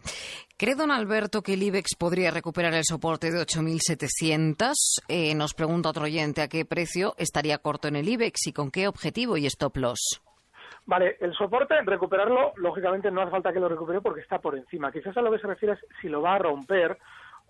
¿Cree 0.57 0.75
don 0.75 0.91
Alberto 0.91 1.43
que 1.43 1.55
el 1.55 1.63
IBEX 1.63 1.95
podría 1.97 2.31
recuperar 2.31 2.75
el 2.75 2.85
soporte 2.85 3.31
de 3.31 3.39
8.700? 3.39 4.73
Eh, 5.09 5.35
nos 5.35 5.55
pregunta 5.55 5.91
otro 5.91 6.05
oyente 6.05 6.43
a 6.43 6.49
qué 6.49 6.65
precio 6.65 7.15
está 7.17 7.38
estaría 7.39 7.59
corto 7.59 7.87
en 7.87 7.95
el 7.95 8.09
IBEX 8.09 8.49
y 8.49 8.53
con 8.53 8.73
qué 8.73 8.89
objetivo 8.89 9.37
y 9.37 9.47
stop 9.47 9.77
loss? 9.77 10.21
Vale, 10.87 11.19
el 11.21 11.33
soporte, 11.35 11.81
recuperarlo, 11.83 12.53
lógicamente 12.57 13.13
no 13.13 13.23
hace 13.23 13.31
falta 13.31 13.53
que 13.53 13.61
lo 13.61 13.69
recupere 13.69 14.01
porque 14.01 14.23
está 14.23 14.41
por 14.41 14.57
encima. 14.57 14.91
Quizás 14.91 15.17
a 15.17 15.23
lo 15.23 15.31
que 15.31 15.39
se 15.39 15.47
refiere 15.47 15.75
es 15.75 15.81
si 16.01 16.09
lo 16.09 16.21
va 16.21 16.35
a 16.35 16.39
romper 16.39 16.99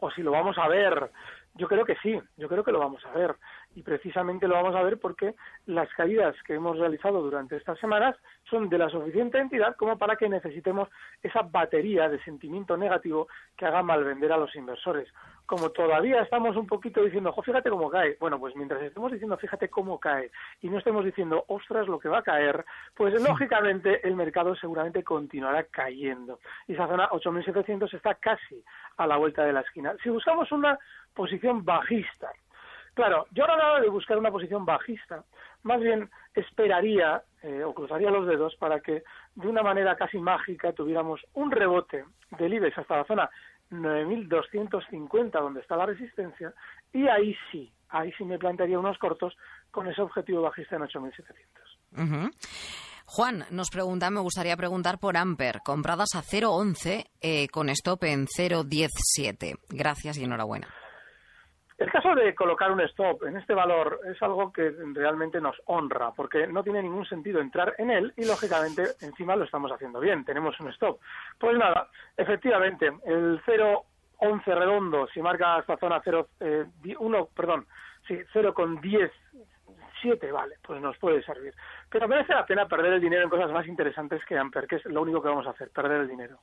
o 0.01 0.11
si 0.11 0.23
lo 0.23 0.31
vamos 0.31 0.59
a 0.59 0.69
ver 0.69 1.11
Yo 1.55 1.67
creo 1.67 1.87
que 1.87 1.97
sí, 2.03 2.21
yo 2.37 2.49
creo 2.49 2.63
que 2.63 2.71
lo 2.71 2.81
vamos 2.81 3.03
a 3.07 3.13
ver. 3.13 3.35
Y 3.75 3.83
precisamente 3.83 4.47
lo 4.47 4.57
vamos 4.57 4.77
a 4.77 4.83
ver 4.83 4.99
porque 5.01 5.35
las 5.65 5.89
caídas 5.95 6.37
que 6.45 6.55
hemos 6.55 6.79
realizado 6.79 7.23
durante 7.23 7.57
estas 7.57 7.79
semanas 7.79 8.15
son 8.51 8.69
de 8.69 8.77
la 8.77 8.91
suficiente 8.91 9.39
entidad 9.39 9.75
como 9.77 9.97
para 9.97 10.17
que 10.17 10.29
necesitemos 10.29 10.91
esa 11.23 11.41
batería 11.41 12.11
de 12.11 12.23
sentimiento 12.25 12.77
negativo 12.77 13.29
que 13.57 13.65
haga 13.65 13.83
mal 13.83 14.05
vender 14.05 14.33
a 14.33 14.37
los 14.37 14.55
inversores. 14.55 15.09
Como 15.49 15.71
todavía 15.71 16.21
estamos 16.21 16.57
un 16.57 16.67
poquito 16.67 17.03
diciendo, 17.03 17.35
fíjate 17.43 17.71
cómo 17.71 17.89
cae. 17.89 18.19
Bueno, 18.21 18.39
pues 18.39 18.55
mientras 18.55 18.83
estemos 18.83 19.11
diciendo, 19.11 19.39
fíjate 19.39 19.71
cómo 19.71 19.99
cae, 19.99 20.31
y 20.61 20.69
no 20.69 20.77
estemos 20.77 21.07
diciendo, 21.07 21.43
ostras, 21.49 21.89
lo 21.89 21.99
que 21.99 22.11
va 22.11 22.19
a 22.19 22.23
caer, 22.23 22.67
pues 22.95 23.19
lógicamente 23.23 24.07
el 24.07 24.15
mercado 24.15 24.55
seguramente 24.57 25.03
continuará 25.03 25.65
cayendo. 25.65 26.39
Y 26.67 26.75
esa 26.75 26.87
zona 26.87 27.09
8.700 27.09 27.95
está 27.95 28.17
casi 28.17 28.63
a 28.99 29.07
la 29.07 29.17
vuelta 29.17 29.43
de 29.43 29.55
la 29.55 29.63
esquina. 29.63 29.95
Si 30.03 30.11
buscamos 30.11 30.53
una 30.53 30.79
posición 31.15 31.65
bajista. 31.65 32.31
Claro, 32.93 33.27
yo 33.31 33.45
ahora 33.45 33.57
nada 33.57 33.81
de 33.81 33.89
buscar 33.89 34.19
una 34.19 34.31
posición 34.31 34.67
bajista, 34.67 35.25
más 35.63 35.81
bien 35.81 36.11
esperaría 36.35 37.23
eh, 37.43 37.65
o 37.65 37.73
cruzaría 37.73 38.11
los 38.11 38.27
dedos 38.27 38.55
para 38.57 38.81
que 38.81 39.03
de 39.35 39.49
una 39.49 39.63
manera 39.63 39.97
casi 39.97 40.19
mágica 40.19 40.75
tuviéramos 40.75 41.25
un 41.33 41.51
rebote 41.51 42.05
del 42.39 42.53
IBEX 42.53 42.77
hasta 42.77 42.99
la 42.99 43.05
zona 43.05 43.31
9.250 43.71 45.31
donde 45.33 45.61
está 45.61 45.77
la 45.77 45.87
resistencia 45.87 46.53
y 46.93 47.07
ahí 47.09 47.37
sí, 47.51 47.73
ahí 47.89 48.13
sí 48.17 48.25
me 48.25 48.39
plantearía 48.39 48.79
unos 48.79 48.99
cortos 48.99 49.37
con 49.71 49.87
ese 49.89 50.03
objetivo 50.03 50.43
bajista 50.43 50.77
en 50.77 50.83
8.700. 50.83 52.33
Juan 53.05 53.45
nos 53.51 53.71
pregunta, 53.71 54.11
me 54.11 54.21
gustaría 54.21 54.57
preguntar 54.57 54.99
por 54.99 55.17
Amper, 55.17 55.61
compradas 55.65 56.15
a 56.15 56.23
0.11 56.23 57.07
eh, 57.21 57.49
con 57.49 57.71
stop 57.71 58.05
en 58.05 58.27
0.17. 58.27 59.59
Gracias 59.71 60.19
y 60.19 60.25
enhorabuena. 60.25 60.69
El 61.79 61.93
caso 61.93 62.13
de 62.17 62.35
colocar 62.35 62.73
un 62.73 62.81
stop 62.81 63.23
en 63.23 63.37
este 63.37 63.55
valor 63.55 64.01
es 64.05 64.21
algo 64.21 64.53
que 64.53 64.75
realmente 64.95 65.41
nos 65.41 65.57
honra, 65.67 66.11
porque 66.11 66.49
no 66.49 66.65
tiene 66.65 66.83
ningún 66.83 67.07
sentido 67.07 67.41
entrar 67.41 67.77
en 67.79 67.91
él 67.91 68.13
y, 68.17 68.27
lógicamente, 68.27 68.83
encima 69.01 69.37
lo 69.37 69.45
estamos 69.45 69.71
haciendo 69.71 70.01
bien, 70.01 70.25
tenemos 70.25 70.59
un 70.59 70.71
stop. 70.71 70.99
Pues 71.39 71.57
nada, 71.57 71.89
efectivamente, 72.17 72.87
el 73.07 73.41
0,11 73.45 74.45
redondo, 74.45 75.07
si 75.15 75.23
marca 75.23 75.61
esta 75.61 75.77
zona 75.77 76.01
0, 76.03 76.29
eh, 76.41 76.65
perdón, 77.33 77.65
sí, 78.09 78.19
0,10 78.35 79.13
siete, 80.01 80.31
vale, 80.33 80.57
pues 80.63 80.81
nos 80.81 80.97
puede 80.99 81.23
servir. 81.23 81.55
Pero 81.91 82.09
merece 82.09 82.35
la 82.35 82.47
pena 82.47 82.67
perder 82.67 82.95
el 82.95 83.01
dinero 83.01 83.25
en 83.25 83.31
cosas 83.31 83.51
más 83.51 83.67
interesantes 83.67 84.21
que 84.27 84.37
Amper, 84.37 84.67
que 84.67 84.77
es 84.77 84.85
lo 84.87 85.03
único 85.03 85.23
que 85.23 85.29
vamos 85.29 85.47
a 85.47 85.51
hacer, 85.51 85.71
perder 85.71 86.03
el 86.03 86.09
dinero. 86.09 86.39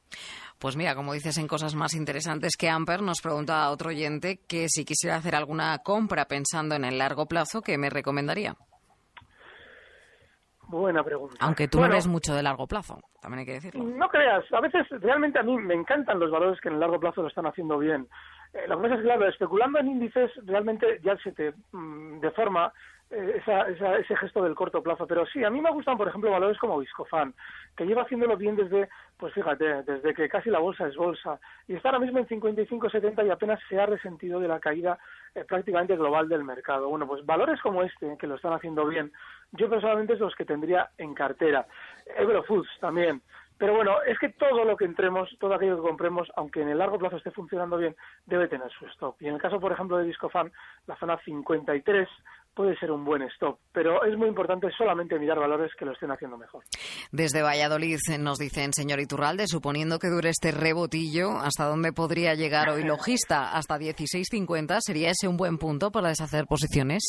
Pues 0.59 0.75
mira, 0.75 0.95
como 0.95 1.13
dices, 1.13 1.37
en 1.37 1.47
cosas 1.47 1.75
más 1.75 1.93
interesantes 1.93 2.55
que 2.57 2.69
Amper, 2.69 3.01
nos 3.01 3.21
pregunta 3.21 3.69
otro 3.69 3.89
oyente 3.89 4.39
que 4.47 4.67
si 4.69 4.85
quisiera 4.85 5.17
hacer 5.17 5.35
alguna 5.35 5.77
compra 5.79 6.25
pensando 6.25 6.75
en 6.75 6.85
el 6.85 6.97
largo 6.97 7.25
plazo, 7.25 7.61
¿qué 7.61 7.77
me 7.77 7.89
recomendaría? 7.89 8.55
Buena 10.67 11.03
pregunta. 11.03 11.35
Aunque 11.39 11.67
tú 11.67 11.79
no 11.79 11.85
eres 11.85 12.07
mucho 12.07 12.33
de 12.33 12.41
largo 12.41 12.65
plazo, 12.65 12.99
también 13.21 13.39
hay 13.39 13.45
que 13.45 13.53
decirlo. 13.53 13.83
No 13.83 14.09
creas, 14.09 14.43
a 14.51 14.61
veces 14.61 14.87
realmente 15.01 15.39
a 15.39 15.43
mí 15.43 15.55
me 15.57 15.75
encantan 15.75 16.19
los 16.19 16.31
valores 16.31 16.59
que 16.59 16.69
en 16.69 16.75
el 16.75 16.79
largo 16.79 16.99
plazo 16.99 17.21
lo 17.21 17.27
están 17.27 17.45
haciendo 17.45 17.77
bien. 17.77 18.07
Eh, 18.53 18.67
lo 18.67 18.77
que 18.77 18.83
pasa 18.83 18.95
es 18.95 19.01
que, 19.01 19.05
claro, 19.05 19.27
especulando 19.27 19.79
en 19.79 19.87
índices 19.87 20.31
realmente 20.45 20.99
ya 21.03 21.17
se 21.17 21.33
te 21.33 21.53
mm, 21.71 22.19
deforma 22.19 22.71
eh, 23.11 23.35
esa, 23.37 23.67
ese 23.97 24.15
gesto 24.17 24.43
del 24.43 24.55
corto 24.55 24.81
plazo. 24.81 25.05
Pero 25.05 25.25
sí, 25.27 25.43
a 25.43 25.49
mí 25.49 25.61
me 25.61 25.71
gustan, 25.71 25.97
por 25.97 26.07
ejemplo, 26.07 26.31
valores 26.31 26.57
como 26.57 26.79
Viscofan, 26.79 27.33
que 27.75 27.85
lleva 27.85 28.01
haciéndolo 28.01 28.35
bien 28.35 28.55
desde, 28.55 28.89
pues 29.17 29.33
fíjate, 29.33 29.83
desde 29.83 30.13
que 30.13 30.27
casi 30.27 30.49
la 30.49 30.59
bolsa 30.59 30.87
es 30.87 30.95
bolsa. 30.95 31.39
Y 31.67 31.75
está 31.75 31.89
ahora 31.89 31.99
mismo 31.99 32.19
en 32.19 32.27
55-70 32.27 33.25
y 33.25 33.29
apenas 33.29 33.59
se 33.69 33.79
ha 33.79 33.85
resentido 33.85 34.39
de 34.39 34.47
la 34.47 34.59
caída 34.59 34.97
eh, 35.35 35.43
prácticamente 35.45 35.95
global 35.95 36.27
del 36.27 36.43
mercado. 36.43 36.89
Bueno, 36.89 37.07
pues 37.07 37.25
valores 37.25 37.61
como 37.61 37.83
este, 37.83 38.17
que 38.17 38.27
lo 38.27 38.35
están 38.35 38.53
haciendo 38.53 38.85
bien, 38.87 39.11
yo 39.51 39.69
personalmente 39.69 40.13
es 40.13 40.19
los 40.19 40.35
que 40.35 40.45
tendría 40.45 40.89
en 40.97 41.13
cartera. 41.13 41.67
Eurofoods 42.17 42.69
también. 42.79 43.21
Pero 43.57 43.73
bueno, 43.73 44.01
es 44.05 44.19
que 44.19 44.29
todo 44.29 44.65
lo 44.65 44.75
que 44.75 44.83
entremos, 44.83 45.29
todo 45.39 45.53
aquello 45.53 45.77
que 45.77 45.87
compremos, 45.87 46.29
aunque 46.35 46.61
en 46.61 46.69
el 46.69 46.77
largo 46.77 46.99
plazo 46.99 47.17
esté 47.17 47.31
funcionando 47.31 47.77
bien, 47.77 47.95
debe 48.25 48.49
tener 48.49 48.69
su 48.71 48.85
stop. 48.87 49.15
Y 49.21 49.27
en 49.27 49.35
el 49.35 49.41
caso, 49.41 49.61
por 49.61 49.71
ejemplo, 49.71 49.97
de 49.97 50.05
Discofan, 50.05 50.51
la 50.87 50.97
zona 50.97 51.17
53 51.23 52.09
puede 52.55 52.75
ser 52.77 52.91
un 52.91 53.03
buen 53.03 53.21
stop, 53.23 53.59
pero 53.71 54.03
es 54.05 54.17
muy 54.17 54.27
importante 54.27 54.69
solamente 54.77 55.19
mirar 55.19 55.37
valores 55.37 55.71
que 55.77 55.85
lo 55.85 55.91
estén 55.91 56.09
haciendo 56.09 56.37
mejor. 56.37 56.63
Desde 57.11 57.43
Valladolid 57.43 57.97
nos 58.19 58.39
dicen, 58.39 58.73
señor 58.73 58.99
Iturralde, 58.99 59.45
suponiendo 59.47 59.99
que 59.99 60.07
dure 60.07 60.29
este 60.29 60.51
rebotillo, 60.51 61.37
¿hasta 61.37 61.65
dónde 61.65 61.91
podría 61.91 62.33
llegar 62.33 62.69
hoy 62.69 62.83
logista? 62.83 63.51
¿Hasta 63.55 63.77
16.50? 63.77 64.77
¿Sería 64.79 65.11
ese 65.11 65.27
un 65.27 65.37
buen 65.37 65.57
punto 65.57 65.91
para 65.91 66.09
deshacer 66.09 66.45
posiciones? 66.45 67.03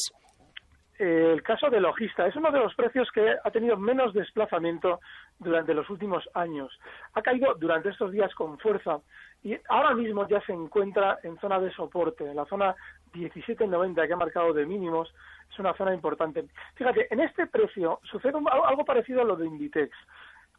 el 0.99 1.43
caso 1.43 1.69
de 1.69 1.79
Logista 1.79 2.27
es 2.27 2.35
uno 2.37 2.51
de 2.51 2.59
los 2.59 2.75
precios 2.75 3.09
que 3.13 3.35
ha 3.45 3.51
tenido 3.51 3.77
menos 3.77 4.15
desplazamiento 4.15 5.01
durante 5.39 5.75
los 5.75 5.89
últimos 5.91 6.27
años. 6.33 6.73
Ha 7.13 7.21
caído 7.21 7.55
durante 7.55 7.91
estos 7.91 8.13
días 8.13 8.35
con 8.35 8.59
fuerza 8.59 9.01
y 9.43 9.57
ahora 9.69 9.95
mismo 9.95 10.27
ya 10.27 10.41
se 10.43 10.53
encuentra 10.53 11.19
en 11.23 11.39
zona 11.39 11.61
de 11.61 11.71
soporte, 11.73 12.25
en 12.25 12.37
la 12.37 12.47
zona 12.47 12.75
17.90 13.13 14.07
que 14.07 14.13
ha 14.13 14.17
marcado 14.17 14.53
de 14.53 14.67
mínimos, 14.67 15.13
es 15.57 15.61
una 15.61 15.75
zona 15.75 15.95
importante. 15.95 16.45
Fíjate, 16.75 17.07
en 17.11 17.21
este 17.21 17.47
precio 17.47 18.01
sucede 18.05 18.35
algo 18.37 18.85
parecido 18.85 19.23
a 19.23 19.25
lo 19.25 19.37
de 19.37 19.47
Inditex. 19.47 19.91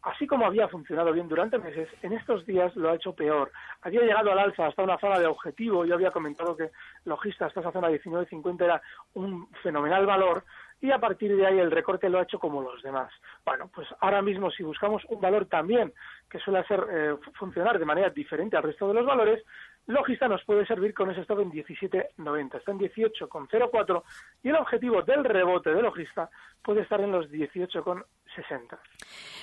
Así 0.02 0.26
como 0.26 0.46
había 0.46 0.68
funcionado 0.68 1.12
bien 1.12 1.28
durante 1.28 1.58
meses, 1.58 1.88
en 2.02 2.12
estos 2.12 2.46
días 2.46 2.74
lo 2.76 2.90
ha 2.90 2.94
hecho 2.94 3.14
peor. 3.14 3.50
Había 3.82 4.02
llegado 4.02 4.30
al 4.30 4.38
alza 4.38 4.66
hasta 4.66 4.82
una 4.82 4.98
zona 4.98 5.18
de 5.18 5.26
objetivo. 5.26 5.84
Yo 5.84 5.94
había 5.94 6.12
comentado 6.12 6.56
que 6.56 6.70
logista 7.04 7.46
hasta 7.46 7.60
esa 7.60 7.72
zona 7.72 7.90
19.50 7.90 8.62
era 8.62 8.82
un 9.14 9.48
fenomenal 9.62 10.06
valor 10.06 10.44
y 10.80 10.92
a 10.92 10.98
partir 10.98 11.36
de 11.36 11.44
ahí 11.44 11.58
el 11.58 11.72
recorte 11.72 12.08
lo 12.08 12.18
ha 12.18 12.22
hecho 12.22 12.38
como 12.38 12.62
los 12.62 12.80
demás. 12.82 13.12
Bueno, 13.44 13.68
pues 13.74 13.88
ahora 14.00 14.22
mismo 14.22 14.50
si 14.50 14.62
buscamos 14.62 15.04
un 15.08 15.20
valor 15.20 15.46
también 15.46 15.92
que 16.30 16.38
suele 16.38 16.60
hacer 16.60 16.86
eh, 16.90 17.16
funcionar 17.34 17.78
de 17.78 17.84
manera 17.84 18.10
diferente 18.10 18.56
al 18.56 18.62
resto 18.62 18.86
de 18.86 18.94
los 18.94 19.06
valores, 19.06 19.44
Logista 19.88 20.28
nos 20.28 20.44
puede 20.44 20.66
servir 20.66 20.92
con 20.92 21.10
ese 21.10 21.22
stop 21.22 21.40
en 21.40 21.50
17.90, 21.50 22.58
está 22.58 22.72
en 22.72 22.78
18,04 22.78 24.02
y 24.42 24.50
el 24.50 24.56
objetivo 24.56 25.02
del 25.02 25.24
rebote 25.24 25.70
de 25.70 25.80
Logista 25.80 26.28
puede 26.62 26.82
estar 26.82 27.00
en 27.00 27.10
los 27.10 27.30
18,60. 27.30 28.78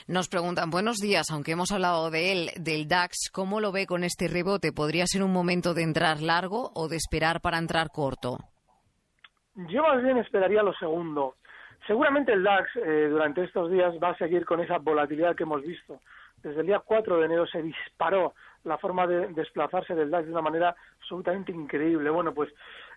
Nos 0.07 0.29
preguntan, 0.29 0.69
buenos 0.69 0.97
días, 0.97 1.31
aunque 1.31 1.53
hemos 1.53 1.71
hablado 1.71 2.11
de 2.11 2.31
él, 2.31 2.49
del 2.57 2.87
DAX, 2.87 3.31
¿cómo 3.31 3.59
lo 3.59 3.71
ve 3.71 3.87
con 3.87 4.03
este 4.03 4.27
rebote? 4.27 4.71
¿Podría 4.71 5.07
ser 5.07 5.23
un 5.23 5.33
momento 5.33 5.73
de 5.73 5.81
entrar 5.81 6.21
largo 6.21 6.71
o 6.75 6.87
de 6.89 6.97
esperar 6.97 7.41
para 7.41 7.57
entrar 7.57 7.87
corto? 7.89 8.37
Yo 9.55 9.81
más 9.81 10.03
bien 10.03 10.19
esperaría 10.19 10.61
lo 10.61 10.73
segundo. 10.73 11.37
Seguramente 11.87 12.33
el 12.33 12.43
DAX 12.43 12.69
eh, 12.75 13.07
durante 13.09 13.43
estos 13.43 13.71
días 13.71 13.95
va 14.01 14.09
a 14.09 14.17
seguir 14.17 14.45
con 14.45 14.59
esa 14.59 14.77
volatilidad 14.77 15.35
que 15.35 15.43
hemos 15.43 15.63
visto. 15.63 16.01
Desde 16.43 16.61
el 16.61 16.67
día 16.67 16.83
4 16.85 17.17
de 17.17 17.25
enero 17.25 17.47
se 17.47 17.63
disparó 17.63 18.35
la 18.65 18.77
forma 18.77 19.07
de 19.07 19.27
desplazarse 19.27 19.95
del 19.95 20.11
DAX 20.11 20.25
de 20.25 20.31
una 20.31 20.41
manera 20.41 20.75
absolutamente 20.99 21.51
increíble. 21.51 22.09
Bueno, 22.09 22.33
pues 22.33 22.53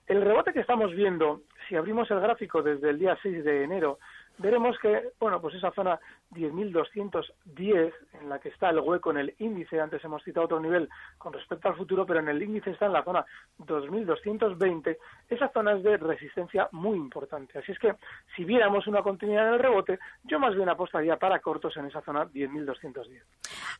el 0.06 0.22
rebote 0.22 0.52
que 0.52 0.60
estamos 0.60 0.92
viendo, 0.92 1.42
si 1.68 1.76
abrimos 1.76 2.10
el 2.10 2.20
gráfico 2.20 2.62
desde 2.62 2.90
el 2.90 2.98
día 2.98 3.16
6 3.22 3.44
de 3.44 3.64
enero, 3.64 3.98
veremos 4.38 4.76
que, 4.78 5.10
bueno, 5.20 5.40
pues 5.40 5.54
esa 5.54 5.70
zona 5.72 5.98
10.210 6.32 7.92
en 8.20 8.28
la 8.28 8.38
que 8.38 8.48
está 8.48 8.70
el 8.70 8.80
hueco 8.80 9.10
en 9.10 9.18
el 9.18 9.34
índice, 9.38 9.80
antes 9.80 10.04
hemos 10.04 10.22
citado 10.22 10.46
otro 10.46 10.60
nivel 10.60 10.88
con 11.18 11.32
respecto 11.32 11.68
al 11.68 11.76
futuro, 11.76 12.06
pero 12.06 12.20
en 12.20 12.28
el 12.28 12.42
índice 12.42 12.70
está 12.70 12.86
en 12.86 12.92
la 12.92 13.04
zona 13.04 13.24
2.220, 13.58 14.96
esa 15.28 15.48
zona 15.48 15.72
es 15.72 15.82
de 15.82 15.96
resistencia 15.96 16.68
muy 16.72 16.96
importante. 16.96 17.58
Así 17.58 17.72
es 17.72 17.78
que 17.78 17.94
si 18.36 18.44
viéramos 18.44 18.86
una 18.86 19.02
continuidad 19.02 19.48
en 19.48 19.54
el 19.54 19.60
rebote, 19.60 19.98
yo 20.24 20.38
más 20.38 20.54
bien 20.54 20.68
apostaría 20.68 21.16
para 21.16 21.40
cortos 21.40 21.76
en 21.76 21.86
esa 21.86 22.00
zona 22.02 22.24
10.210. 22.26 23.22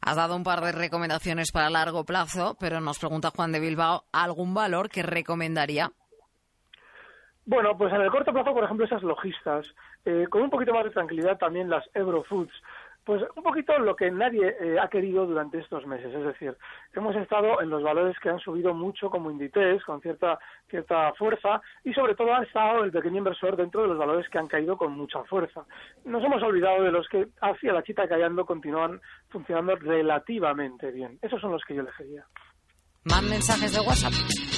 Has 0.00 0.16
dado 0.16 0.36
un 0.36 0.44
par 0.44 0.60
de 0.60 0.72
recomendaciones 0.72 1.52
para 1.52 1.70
largo 1.70 2.04
plazo, 2.04 2.56
pero 2.60 2.80
nos 2.80 2.98
pregunta 2.98 3.30
Juan 3.34 3.52
de 3.52 3.60
Bilbao, 3.60 4.04
¿algún 4.12 4.54
valor 4.54 4.88
que 4.88 5.02
recomendaría? 5.02 5.90
Bueno, 7.48 7.78
pues 7.78 7.90
en 7.94 8.02
el 8.02 8.10
corto 8.10 8.30
plazo, 8.30 8.52
por 8.52 8.62
ejemplo, 8.62 8.84
esas 8.84 9.02
logistas, 9.02 9.66
eh, 10.04 10.26
con 10.30 10.42
un 10.42 10.50
poquito 10.50 10.72
más 10.72 10.84
de 10.84 10.90
tranquilidad 10.90 11.38
también 11.38 11.68
las 11.68 11.84
Eurofoods, 11.94 12.52
pues 13.08 13.22
un 13.36 13.42
poquito 13.42 13.78
lo 13.78 13.96
que 13.96 14.10
nadie 14.10 14.54
eh, 14.60 14.76
ha 14.78 14.86
querido 14.88 15.24
durante 15.24 15.58
estos 15.58 15.86
meses, 15.86 16.14
es 16.14 16.24
decir, 16.24 16.54
hemos 16.92 17.16
estado 17.16 17.62
en 17.62 17.70
los 17.70 17.82
valores 17.82 18.14
que 18.18 18.28
han 18.28 18.38
subido 18.38 18.74
mucho 18.74 19.08
como 19.08 19.30
Inditex, 19.30 19.82
con 19.82 20.02
cierta 20.02 20.38
cierta 20.68 21.14
fuerza, 21.14 21.62
y 21.84 21.94
sobre 21.94 22.14
todo 22.14 22.34
ha 22.34 22.42
estado 22.42 22.84
el 22.84 22.92
pequeño 22.92 23.16
inversor 23.16 23.56
dentro 23.56 23.80
de 23.80 23.88
los 23.88 23.96
valores 23.96 24.28
que 24.28 24.38
han 24.38 24.46
caído 24.46 24.76
con 24.76 24.92
mucha 24.92 25.24
fuerza. 25.24 25.64
Nos 26.04 26.22
hemos 26.22 26.42
olvidado 26.42 26.82
de 26.82 26.92
los 26.92 27.08
que 27.08 27.28
hacia 27.40 27.72
la 27.72 27.82
chita 27.82 28.06
callando 28.06 28.44
continúan 28.44 29.00
funcionando 29.30 29.76
relativamente 29.76 30.90
bien. 30.90 31.18
Esos 31.22 31.40
son 31.40 31.52
los 31.52 31.64
que 31.64 31.76
yo 31.76 31.80
elegiría. 31.80 32.26
Más 33.04 33.22
mensajes 33.22 33.72
de 33.72 33.80
WhatsApp. 33.80 34.57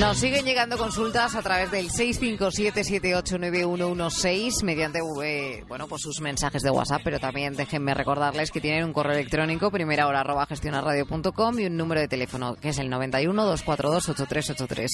Nos 0.00 0.18
siguen 0.18 0.44
llegando 0.44 0.76
consultas 0.76 1.36
a 1.36 1.42
través 1.42 1.70
del 1.70 1.88
657789116 1.88 4.62
mediante 4.62 5.00
eh, 5.24 5.64
bueno, 5.66 5.88
pues 5.88 6.02
sus 6.02 6.20
mensajes 6.20 6.60
de 6.62 6.68
WhatsApp, 6.70 7.00
pero 7.02 7.18
también 7.18 7.56
déjenme 7.56 7.94
recordarles 7.94 8.50
que 8.50 8.60
tienen 8.60 8.84
un 8.84 8.92
correo 8.92 9.14
electrónico 9.14 9.70
primera 9.70 10.06
hora 10.06 10.20
arroba 10.20 10.44
gestionarradio.com 10.44 11.60
y 11.60 11.64
un 11.64 11.78
número 11.78 12.02
de 12.02 12.08
teléfono 12.08 12.56
que 12.56 12.68
es 12.68 12.78
el 12.78 12.90
91 12.90 13.46
242 13.46 14.10
8383. 14.10 14.90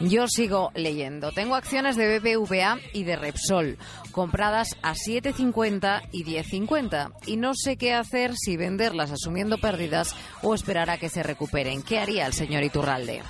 Yo 0.00 0.26
sigo 0.26 0.72
leyendo. 0.74 1.30
Tengo 1.30 1.54
acciones 1.54 1.94
de 1.96 2.18
BBVA 2.18 2.80
y 2.92 3.04
de 3.04 3.14
Repsol 3.14 3.78
compradas 4.10 4.76
a 4.82 4.94
7.50 4.94 6.08
y 6.10 6.24
10.50 6.24 7.12
y 7.26 7.36
no 7.36 7.54
sé 7.54 7.76
qué 7.76 7.94
hacer 7.94 8.36
si 8.36 8.56
venderlas 8.56 9.12
asumiendo 9.12 9.58
pérdidas 9.58 10.16
o 10.42 10.56
esperar 10.56 10.90
a 10.90 10.98
que 10.98 11.08
se 11.08 11.22
recuperen. 11.22 11.84
¿Qué 11.84 12.00
haría 12.00 12.26
el 12.26 12.32
señor 12.32 12.64
Iturralde? 12.64 13.22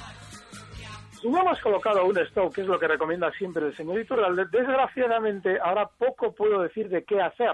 No 1.25 1.41
hemos 1.41 1.61
colocado 1.61 2.05
un 2.05 2.17
stop, 2.19 2.55
que 2.55 2.62
es 2.62 2.67
lo 2.67 2.79
que 2.79 2.89
recomienda 2.89 3.31
siempre 3.33 3.67
el 3.67 3.77
señor 3.77 4.00
Iturralde, 4.00 4.47
desgraciadamente 4.47 5.59
ahora 5.61 5.87
poco 5.87 6.35
puedo 6.35 6.62
decir 6.62 6.89
de 6.89 7.05
qué 7.05 7.21
hacer. 7.21 7.53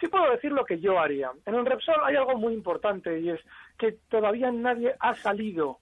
Sí 0.00 0.08
puedo 0.08 0.30
decir 0.30 0.52
lo 0.52 0.64
que 0.64 0.80
yo 0.80 0.98
haría. 0.98 1.30
En 1.46 1.54
el 1.54 1.64
Repsol 1.64 2.02
hay 2.04 2.16
algo 2.16 2.36
muy 2.36 2.52
importante 2.52 3.20
y 3.20 3.30
es 3.30 3.40
que 3.78 3.92
todavía 4.08 4.50
nadie 4.50 4.96
ha 4.98 5.14
salido 5.14 5.78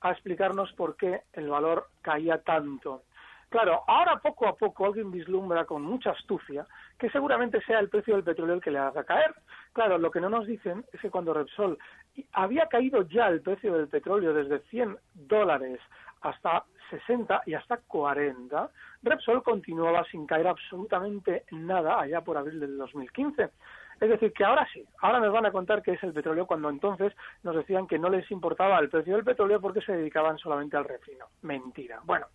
a 0.00 0.12
explicarnos 0.12 0.72
por 0.74 0.96
qué 0.96 1.22
el 1.32 1.48
valor 1.48 1.88
caía 2.02 2.38
tanto. 2.38 3.02
Claro, 3.48 3.82
ahora 3.86 4.18
poco 4.18 4.48
a 4.48 4.56
poco 4.56 4.86
alguien 4.86 5.10
vislumbra 5.10 5.64
con 5.64 5.82
mucha 5.82 6.10
astucia 6.10 6.66
que 6.98 7.10
seguramente 7.10 7.60
sea 7.62 7.78
el 7.78 7.88
precio 7.88 8.14
del 8.14 8.24
petróleo 8.24 8.56
el 8.56 8.60
que 8.60 8.70
le 8.70 8.78
haga 8.78 9.04
caer. 9.04 9.34
Claro, 9.72 9.98
lo 9.98 10.10
que 10.10 10.20
no 10.20 10.28
nos 10.28 10.46
dicen 10.46 10.84
es 10.92 11.00
que 11.00 11.10
cuando 11.10 11.34
Repsol 11.34 11.78
había 12.32 12.66
caído 12.66 13.02
ya 13.02 13.28
el 13.28 13.42
precio 13.42 13.74
del 13.74 13.88
petróleo 13.88 14.32
desde 14.32 14.60
100 14.68 14.96
dólares 15.14 15.80
hasta 16.22 16.64
60 16.90 17.42
y 17.46 17.54
hasta 17.54 17.78
40, 17.78 18.70
Repsol 19.02 19.42
continuaba 19.42 20.04
sin 20.04 20.26
caer 20.26 20.46
absolutamente 20.46 21.44
nada 21.52 22.00
allá 22.00 22.20
por 22.20 22.36
abril 22.36 22.60
del 22.60 22.78
2015. 22.78 23.50
Es 24.00 24.10
decir, 24.10 24.32
que 24.32 24.44
ahora 24.44 24.68
sí, 24.72 24.84
ahora 25.00 25.20
nos 25.20 25.32
van 25.32 25.46
a 25.46 25.52
contar 25.52 25.82
qué 25.82 25.92
es 25.92 26.02
el 26.02 26.12
petróleo 26.12 26.46
cuando 26.46 26.68
entonces 26.68 27.14
nos 27.42 27.56
decían 27.56 27.86
que 27.86 27.98
no 27.98 28.10
les 28.10 28.30
importaba 28.30 28.78
el 28.78 28.90
precio 28.90 29.14
del 29.14 29.24
petróleo 29.24 29.60
porque 29.60 29.80
se 29.80 29.92
dedicaban 29.92 30.36
solamente 30.38 30.76
al 30.76 30.84
refino. 30.84 31.26
Mentira. 31.42 32.00
Bueno, 32.04 32.26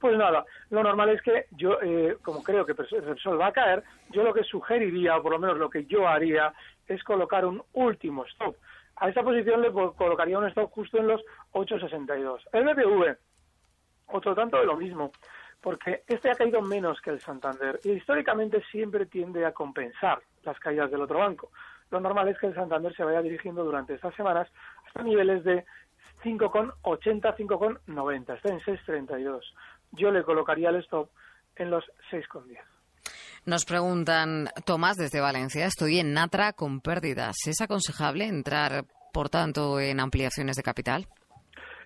pues 0.00 0.18
nada, 0.18 0.44
lo 0.70 0.82
normal 0.82 1.10
es 1.10 1.22
que 1.22 1.46
yo, 1.52 1.78
eh, 1.80 2.18
como 2.22 2.42
creo 2.42 2.66
que 2.66 2.72
Repsol 2.72 3.40
va 3.40 3.48
a 3.48 3.52
caer, 3.52 3.84
yo 4.10 4.24
lo 4.24 4.34
que 4.34 4.42
sugeriría, 4.42 5.16
o 5.16 5.22
por 5.22 5.32
lo 5.32 5.38
menos 5.38 5.56
lo 5.56 5.70
que 5.70 5.84
yo 5.86 6.08
haría, 6.08 6.52
es 6.88 7.02
colocar 7.04 7.46
un 7.46 7.62
último 7.74 8.24
stop. 8.26 8.56
A 8.96 9.08
esta 9.08 9.22
posición 9.22 9.60
le 9.60 9.72
colocaría 9.72 10.38
un 10.38 10.46
stop 10.46 10.70
justo 10.70 10.98
en 10.98 11.08
los 11.08 11.20
8.62. 11.52 12.40
El 12.52 12.64
BBV 12.64 13.16
otro 14.06 14.34
tanto 14.34 14.58
de 14.58 14.66
lo 14.66 14.76
mismo, 14.76 15.10
porque 15.60 16.02
este 16.06 16.30
ha 16.30 16.34
caído 16.34 16.60
menos 16.60 17.00
que 17.00 17.10
el 17.10 17.20
Santander 17.20 17.80
y 17.84 17.92
históricamente 17.92 18.62
siempre 18.70 19.06
tiende 19.06 19.44
a 19.46 19.52
compensar 19.52 20.20
las 20.42 20.58
caídas 20.58 20.90
del 20.90 21.02
otro 21.02 21.18
banco. 21.18 21.50
Lo 21.90 22.00
normal 22.00 22.28
es 22.28 22.38
que 22.38 22.46
el 22.48 22.54
Santander 22.54 22.94
se 22.94 23.04
vaya 23.04 23.22
dirigiendo 23.22 23.64
durante 23.64 23.94
estas 23.94 24.14
semanas 24.14 24.48
hasta 24.86 25.02
niveles 25.02 25.42
de 25.44 25.64
5,80, 26.22 27.36
5,90, 27.36 28.36
está 28.36 28.48
en 28.50 28.60
6,32. 28.60 29.40
Yo 29.92 30.10
le 30.10 30.22
colocaría 30.22 30.70
el 30.70 30.76
stop 30.76 31.10
en 31.56 31.70
los 31.70 31.84
6,10. 32.10 32.73
Nos 33.46 33.66
preguntan, 33.66 34.48
Tomás, 34.64 34.96
desde 34.96 35.20
Valencia, 35.20 35.66
estoy 35.66 35.98
en 35.98 36.14
Natra 36.14 36.54
con 36.54 36.80
pérdidas. 36.80 37.36
¿Es 37.46 37.60
aconsejable 37.60 38.24
entrar, 38.24 38.84
por 39.12 39.28
tanto, 39.28 39.78
en 39.80 40.00
ampliaciones 40.00 40.56
de 40.56 40.62
capital? 40.62 41.06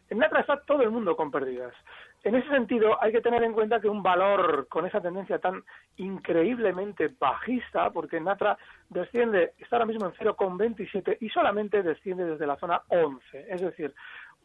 En 0.09 0.19
Natra 0.19 0.43
está 0.43 0.61
todo 0.61 0.83
el 0.83 0.93
mundo 0.93 1.17
con 1.17 1.33
pérdidas. 1.33 1.75
En 2.23 2.37
ese 2.37 2.49
sentido, 2.49 3.03
hay 3.03 3.11
que 3.11 3.21
tener 3.21 3.43
en 3.43 3.53
cuenta 3.53 3.81
que 3.81 3.88
un 3.88 4.05
valor 4.05 4.69
con 4.69 4.87
esa 4.87 5.00
tendencia 5.00 5.41
tan 5.41 5.65
increíblemente 5.97 7.09
bajista, 7.19 7.91
porque 7.91 8.21
Natra 8.21 8.57
desciende, 8.88 9.55
está 9.59 9.77
ahora 9.77 9.87
mismo 9.87 10.07
en 10.07 10.12
0,27 10.12 11.19
y 11.21 11.29
solamente 11.29 11.83
desciende 11.83 12.25
desde 12.25 12.47
la 12.47 12.57
zona 12.57 12.83
11, 12.88 13.47
es 13.49 13.61
decir, 13.61 13.93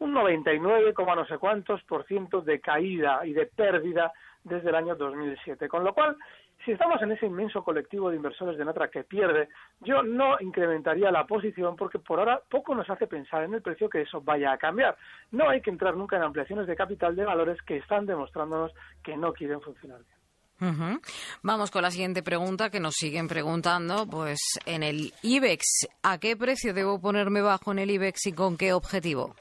un 0.00 0.12
99, 0.12 0.94
no 0.96 1.26
sé 1.26 1.38
cuántos 1.38 1.82
por 1.84 2.04
ciento 2.06 2.40
de 2.40 2.60
caída 2.60 3.24
y 3.24 3.32
de 3.32 3.46
pérdida 3.46 4.12
desde 4.42 4.68
el 4.68 4.74
año 4.74 4.94
2007. 4.94 5.68
Con 5.68 5.84
lo 5.84 5.94
cual, 5.94 6.16
si 6.64 6.72
estamos 6.72 7.00
en 7.02 7.12
ese 7.12 7.26
inmenso 7.26 7.62
colectivo 7.62 8.10
de 8.10 8.16
inversores 8.16 8.56
de 8.56 8.64
Natra 8.64 8.88
que 8.88 9.04
pierde, 9.04 9.48
yo 9.80 10.02
no 10.02 10.36
incrementaría 10.40 11.10
la 11.10 11.26
posición 11.26 11.76
porque 11.76 11.98
por 11.98 12.18
ahora 12.18 12.40
poco 12.48 12.74
nos 12.74 12.88
hace 12.88 13.06
pensar 13.06 13.44
en 13.44 13.54
el 13.54 13.62
precio 13.62 13.88
que 13.88 14.02
eso 14.02 14.20
vaya 14.20 14.52
a 14.52 14.58
cambiar. 14.58 14.96
No 15.30 15.48
hay 15.48 15.60
que 15.60 15.70
entrar 15.70 15.96
nunca 15.96 16.16
en 16.16 16.22
ampliaciones 16.22 16.66
de 16.66 16.76
capital 16.76 17.14
de 17.16 17.24
valores 17.24 17.60
que 17.62 17.76
están 17.76 18.06
demostrándonos 18.06 18.72
que 19.02 19.16
no 19.16 19.32
quieren 19.32 19.60
funcionar 19.60 19.98
bien. 19.98 21.00
Vamos 21.42 21.70
con 21.70 21.82
la 21.82 21.90
siguiente 21.90 22.22
pregunta 22.22 22.70
que 22.70 22.80
nos 22.80 22.94
siguen 22.94 23.28
preguntando. 23.28 24.06
Pues 24.06 24.38
en 24.64 24.82
el 24.82 25.12
IBEX, 25.22 25.88
¿a 26.02 26.18
qué 26.18 26.36
precio 26.36 26.72
debo 26.72 27.00
ponerme 27.00 27.42
bajo 27.42 27.72
en 27.72 27.80
el 27.80 27.90
IBEX 27.90 28.26
y 28.26 28.32
con 28.32 28.56
qué 28.56 28.72
objetivo? 28.72 29.34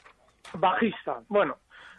Bajista. 0.55 1.21
Bueno, 1.29 1.57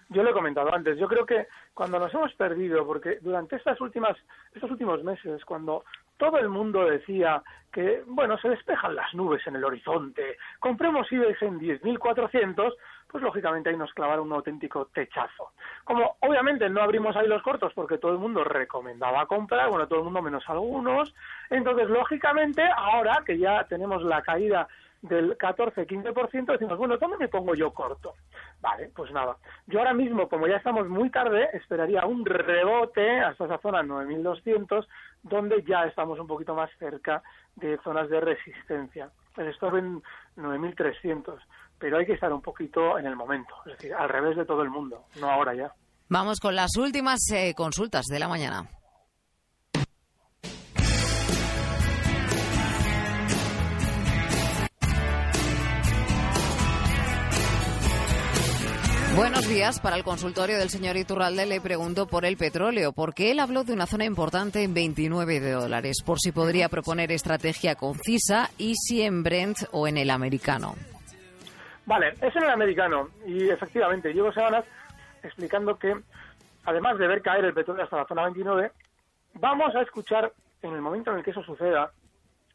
yo 0.09 0.23
lo 0.23 0.31
he 0.31 0.35
comentado 0.35 0.75
antes. 0.75 0.99
Yo 0.99 1.09
creo 1.09 1.27
que 1.27 1.47
cuando 1.73 1.99
nos 1.99 2.13
hemos 2.15 2.33
perdido, 2.35 2.87
porque 2.87 3.19
durante 3.21 3.57
estas 3.57 3.81
últimas, 3.81 4.17
estos 4.55 4.71
últimos 4.71 5.03
meses, 5.03 5.45
cuando 5.45 5.85
todo 6.17 6.39
el 6.39 6.49
mundo 6.49 6.85
decía 6.85 7.43
que, 7.73 8.03
bueno, 8.07 8.39
se 8.39 8.49
despejan 8.49 8.95
las 8.95 9.13
nubes 9.15 9.45
en 9.47 9.57
el 9.57 9.65
horizonte, 9.65 10.37
compremos 10.61 11.11
IBEX 11.11 11.43
en 11.43 11.59
10.400, 11.59 12.73
pues 13.09 13.23
lógicamente 13.23 13.71
ahí 13.71 13.77
nos 13.77 13.93
clavaron 13.95 14.27
un 14.27 14.33
auténtico 14.33 14.87
techazo. 14.87 15.53
Como 15.85 16.17
obviamente 16.21 16.69
no 16.69 16.83
abrimos 16.83 17.17
ahí 17.17 17.27
los 17.27 17.43
cortos 17.43 17.73
porque 17.75 17.99
todo 17.99 18.13
el 18.13 18.19
mundo 18.19 18.45
recomendaba 18.45 19.27
comprar, 19.27 19.69
bueno, 19.71 19.89
todo 19.89 20.01
el 20.01 20.05
mundo 20.05 20.23
menos 20.23 20.45
algunos, 20.49 21.15
entonces 21.51 21.89
lógicamente 21.89 22.63
ahora 22.77 23.23
que 23.27 23.39
ya 23.39 23.65
tenemos 23.65 24.03
la 24.03 24.23
caída 24.23 24.69
del 25.05 25.37
14-15%, 25.37 26.53
decimos, 26.53 26.79
bueno, 26.79 26.97
¿dónde 26.97 27.19
me 27.19 27.29
pongo 27.29 27.55
yo 27.55 27.73
corto? 27.73 28.15
Vale, 28.63 28.91
pues 28.97 29.13
nada. 29.13 29.37
Yo 29.67 29.79
ahora 29.79 29.93
mismo, 29.93 30.29
como 30.31 30.47
ya 30.47 30.57
estamos 30.57 30.89
muy 30.89 31.11
tarde, 31.11 31.51
esperaría 31.53 32.07
un 32.07 32.25
rebote 32.25 33.21
hasta 33.21 33.45
esa 33.45 33.59
zona 33.59 33.83
9.200, 33.83 34.87
donde 35.23 35.63
ya 35.63 35.85
estamos 35.85 36.19
un 36.19 36.27
poquito 36.27 36.55
más 36.55 36.71
cerca 36.79 37.23
de 37.57 37.79
zonas 37.85 38.09
de 38.09 38.21
resistencia. 38.21 39.11
El 39.37 39.49
stop 39.49 39.77
en 39.77 40.03
9.300, 40.37 41.39
pero 41.79 41.99
hay 41.99 42.07
que 42.07 42.15
estar 42.15 42.33
un 42.33 42.41
poquito 42.41 42.99
en 42.99 43.05
el 43.05 43.15
momento, 43.15 43.55
es 43.67 43.73
decir, 43.73 43.93
al 43.93 44.09
revés 44.09 44.39
de 44.39 44.47
todo 44.47 44.63
el 44.63 44.71
mundo, 44.71 45.05
no 45.21 45.31
ahora 45.31 45.55
ya. 45.55 45.71
Vamos 46.09 46.41
con 46.41 46.55
las 46.55 46.77
últimas 46.79 47.21
eh, 47.31 47.53
consultas 47.55 48.07
de 48.07 48.19
la 48.19 48.29
mañana. 48.29 48.69
Buenos 59.17 59.49
días. 59.49 59.79
Para 59.79 59.95
el 59.95 60.03
consultorio 60.03 60.59
del 60.59 60.71
señor 60.71 60.97
Iturralde 60.97 61.47
le 61.47 61.61
pregunto 61.61 62.09
por 62.09 62.25
el 62.25 62.37
petróleo, 62.37 62.93
porque 62.93 63.31
él 63.31 63.39
habló 63.39 63.63
de 63.63 63.73
una 63.73 63.87
zona 63.87 64.05
importante 64.05 64.65
en 64.65 64.75
29 64.75 65.39
de 65.39 65.53
dólares, 65.53 66.03
por 66.05 66.19
si 66.19 66.33
podría 66.33 66.69
proponer 66.69 67.13
estrategia 67.13 67.77
concisa 67.77 68.51
y 68.59 68.75
si 68.75 69.03
en 69.03 69.23
Brent 69.23 69.59
o 69.71 69.87
en 69.87 69.99
el 69.99 70.11
americano. 70.11 70.75
Vale, 71.87 72.15
es 72.21 72.35
en 72.35 72.43
el 72.43 72.51
americano 72.51 73.11
y 73.25 73.49
efectivamente 73.51 74.13
llevo 74.13 74.33
semanas 74.33 74.65
explicando 75.23 75.79
que 75.79 75.95
además 76.65 76.99
de 76.99 77.07
ver 77.07 77.23
caer 77.23 77.45
el 77.45 77.55
petróleo 77.55 77.85
hasta 77.85 77.99
la 77.99 78.07
zona 78.07 78.25
29, 78.25 78.73
vamos 79.35 79.77
a 79.77 79.83
escuchar 79.83 80.33
en 80.61 80.73
el 80.73 80.81
momento 80.81 81.13
en 81.13 81.19
el 81.19 81.25
que 81.25 81.31
eso 81.31 81.45
suceda 81.45 81.93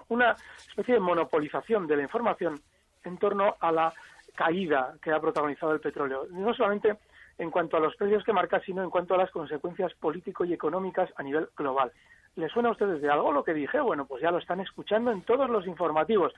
una 0.10 0.36
especie 0.68 0.96
de 0.96 1.00
monopolización 1.00 1.88
de 1.88 1.96
la 1.96 2.04
información 2.04 2.60
en 3.06 3.18
torno 3.18 3.56
a 3.62 3.72
la 3.72 3.94
caída 4.36 4.96
que 5.02 5.12
ha 5.12 5.20
protagonizado 5.20 5.74
el 5.74 5.80
petróleo, 5.80 6.28
no 6.32 6.54
solamente 6.54 6.98
en 7.38 7.52
cuanto 7.52 7.78
a 7.78 7.80
los 7.80 7.96
precios 7.96 8.24
que 8.24 8.34
marca, 8.34 8.60
sino 8.62 8.84
en 8.84 8.90
cuanto 8.90 9.14
a 9.14 9.18
las 9.18 9.32
consecuencias 9.32 9.94
político 9.96 10.46
y 10.46 10.54
económicas 10.54 11.10
a 11.16 11.24
nivel 11.24 11.50
global. 11.56 11.92
¿Les 12.36 12.52
suena 12.52 12.70
a 12.70 12.74
ustedes 12.74 13.02
de 13.02 13.10
algo 13.10 13.32
lo 13.32 13.44
que 13.44 13.54
dije? 13.54 13.80
Bueno, 13.80 14.06
pues 14.06 14.22
ya 14.22 14.32
lo 14.32 14.38
están 14.38 14.60
escuchando 14.60 15.12
en 15.12 15.24
todos 15.24 15.50
los 15.50 15.66
informativos. 15.66 16.34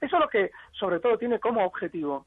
Eso 0.00 0.18
lo 0.18 0.28
que 0.28 0.50
sobre 0.72 1.00
todo 1.00 1.18
tiene 1.18 1.38
como 1.38 1.64
objetivo 1.64 2.26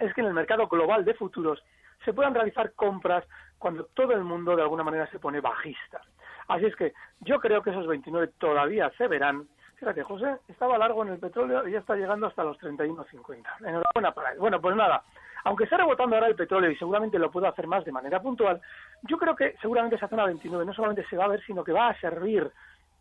es 0.00 0.12
que 0.14 0.20
en 0.22 0.28
el 0.28 0.34
mercado 0.34 0.66
global 0.68 1.04
de 1.04 1.14
futuros 1.14 1.62
se 2.04 2.12
puedan 2.12 2.34
realizar 2.34 2.72
compras 2.72 3.24
cuando 3.58 3.84
todo 3.94 4.12
el 4.12 4.24
mundo 4.24 4.56
de 4.56 4.62
alguna 4.62 4.82
manera 4.82 5.06
se 5.10 5.18
pone 5.18 5.40
bajista. 5.40 6.00
Así 6.48 6.64
es 6.64 6.74
que 6.74 6.94
yo 7.20 7.38
creo 7.40 7.62
que 7.62 7.70
esos 7.70 7.86
29 7.86 8.32
todavía 8.38 8.90
se 8.96 9.06
verán 9.06 9.46
Fíjate, 9.80 10.02
José 10.02 10.36
estaba 10.46 10.76
largo 10.76 11.02
en 11.02 11.12
el 11.12 11.18
petróleo 11.18 11.66
y 11.66 11.72
ya 11.72 11.78
está 11.78 11.96
llegando 11.96 12.26
hasta 12.26 12.44
los 12.44 12.58
31.50. 12.58 13.66
Enhorabuena 13.66 14.12
para. 14.12 14.34
Bueno, 14.34 14.60
pues 14.60 14.76
nada, 14.76 15.02
aunque 15.44 15.64
esté 15.64 15.78
rebotando 15.78 16.16
ahora 16.16 16.28
el 16.28 16.36
petróleo 16.36 16.70
y 16.70 16.76
seguramente 16.76 17.18
lo 17.18 17.30
puedo 17.30 17.48
hacer 17.48 17.66
más 17.66 17.82
de 17.86 17.90
manera 17.90 18.20
puntual, 18.20 18.60
yo 19.04 19.16
creo 19.16 19.34
que 19.34 19.56
seguramente 19.62 19.96
esa 19.96 20.08
zona 20.08 20.26
29 20.26 20.66
no 20.66 20.74
solamente 20.74 21.06
se 21.08 21.16
va 21.16 21.24
a 21.24 21.28
ver, 21.28 21.42
sino 21.46 21.64
que 21.64 21.72
va 21.72 21.88
a 21.88 21.98
servir 21.98 22.50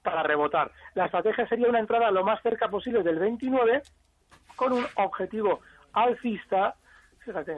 para 0.01 0.23
rebotar. 0.23 0.71
La 0.93 1.05
estrategia 1.05 1.45
sería 1.49 1.67
una 1.67 1.79
entrada 1.79 2.11
lo 2.11 2.23
más 2.23 2.41
cerca 2.41 2.69
posible 2.69 3.03
del 3.03 3.19
29 3.19 3.81
con 4.55 4.71
un 4.71 4.85
objetivo 4.95 5.59
alcista 5.91 6.75
fíjate, 7.29 7.53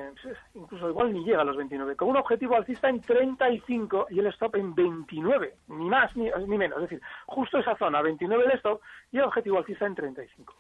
incluso 0.54 0.90
igual 0.90 1.14
ni 1.14 1.24
llega 1.24 1.42
a 1.42 1.46
los 1.46 1.56
29, 1.56 1.96
con 1.96 2.10
un 2.10 2.18
objetivo 2.18 2.56
alcista 2.56 2.90
en 2.90 3.00
35 3.00 4.08
y 4.10 4.20
el 4.20 4.28
stop 4.28 4.56
en 4.56 4.76
29, 4.76 5.56
ni 5.70 5.90
más 5.90 6.16
ni, 6.16 6.30
ni 6.48 6.58
menos, 6.58 6.78
es 6.78 6.90
decir, 6.90 7.02
justo 7.26 7.58
esa 7.58 7.76
zona, 7.78 8.02
29 8.02 8.44
el 8.46 8.52
stop 8.58 8.82
y 9.12 9.18
el 9.18 9.24
objetivo 9.24 9.60
alcista 9.60 9.86
en 9.86 9.96
35. 9.96 10.54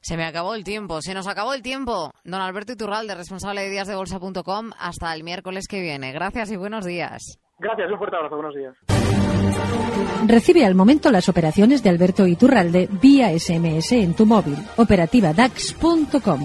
Se 0.00 0.16
me 0.16 0.24
acabó 0.24 0.54
el 0.54 0.64
tiempo, 0.64 1.00
se 1.00 1.14
nos 1.14 1.28
acabó 1.28 1.54
el 1.54 1.62
tiempo. 1.62 2.12
Don 2.24 2.40
Alberto 2.40 2.72
Iturralde, 2.72 3.14
responsable 3.14 3.62
de 3.62 3.70
díasdebolsa.com, 3.70 4.70
hasta 4.78 5.14
el 5.14 5.22
miércoles 5.22 5.66
que 5.68 5.80
viene. 5.80 6.12
Gracias 6.12 6.50
y 6.50 6.56
buenos 6.56 6.84
días. 6.84 7.38
Gracias, 7.58 7.90
un 7.90 7.98
fuerte 7.98 8.16
abrazo, 8.16 8.36
buenos 8.36 8.54
días. 8.54 8.74
Recibe 10.26 10.64
al 10.64 10.74
momento 10.74 11.10
las 11.10 11.28
operaciones 11.28 11.82
de 11.82 11.90
Alberto 11.90 12.26
Iturralde 12.26 12.88
vía 13.00 13.30
SMS 13.38 13.92
en 13.92 14.14
tu 14.14 14.26
móvil. 14.26 14.56
Operativa 14.76 15.32
DAX.com. 15.32 16.44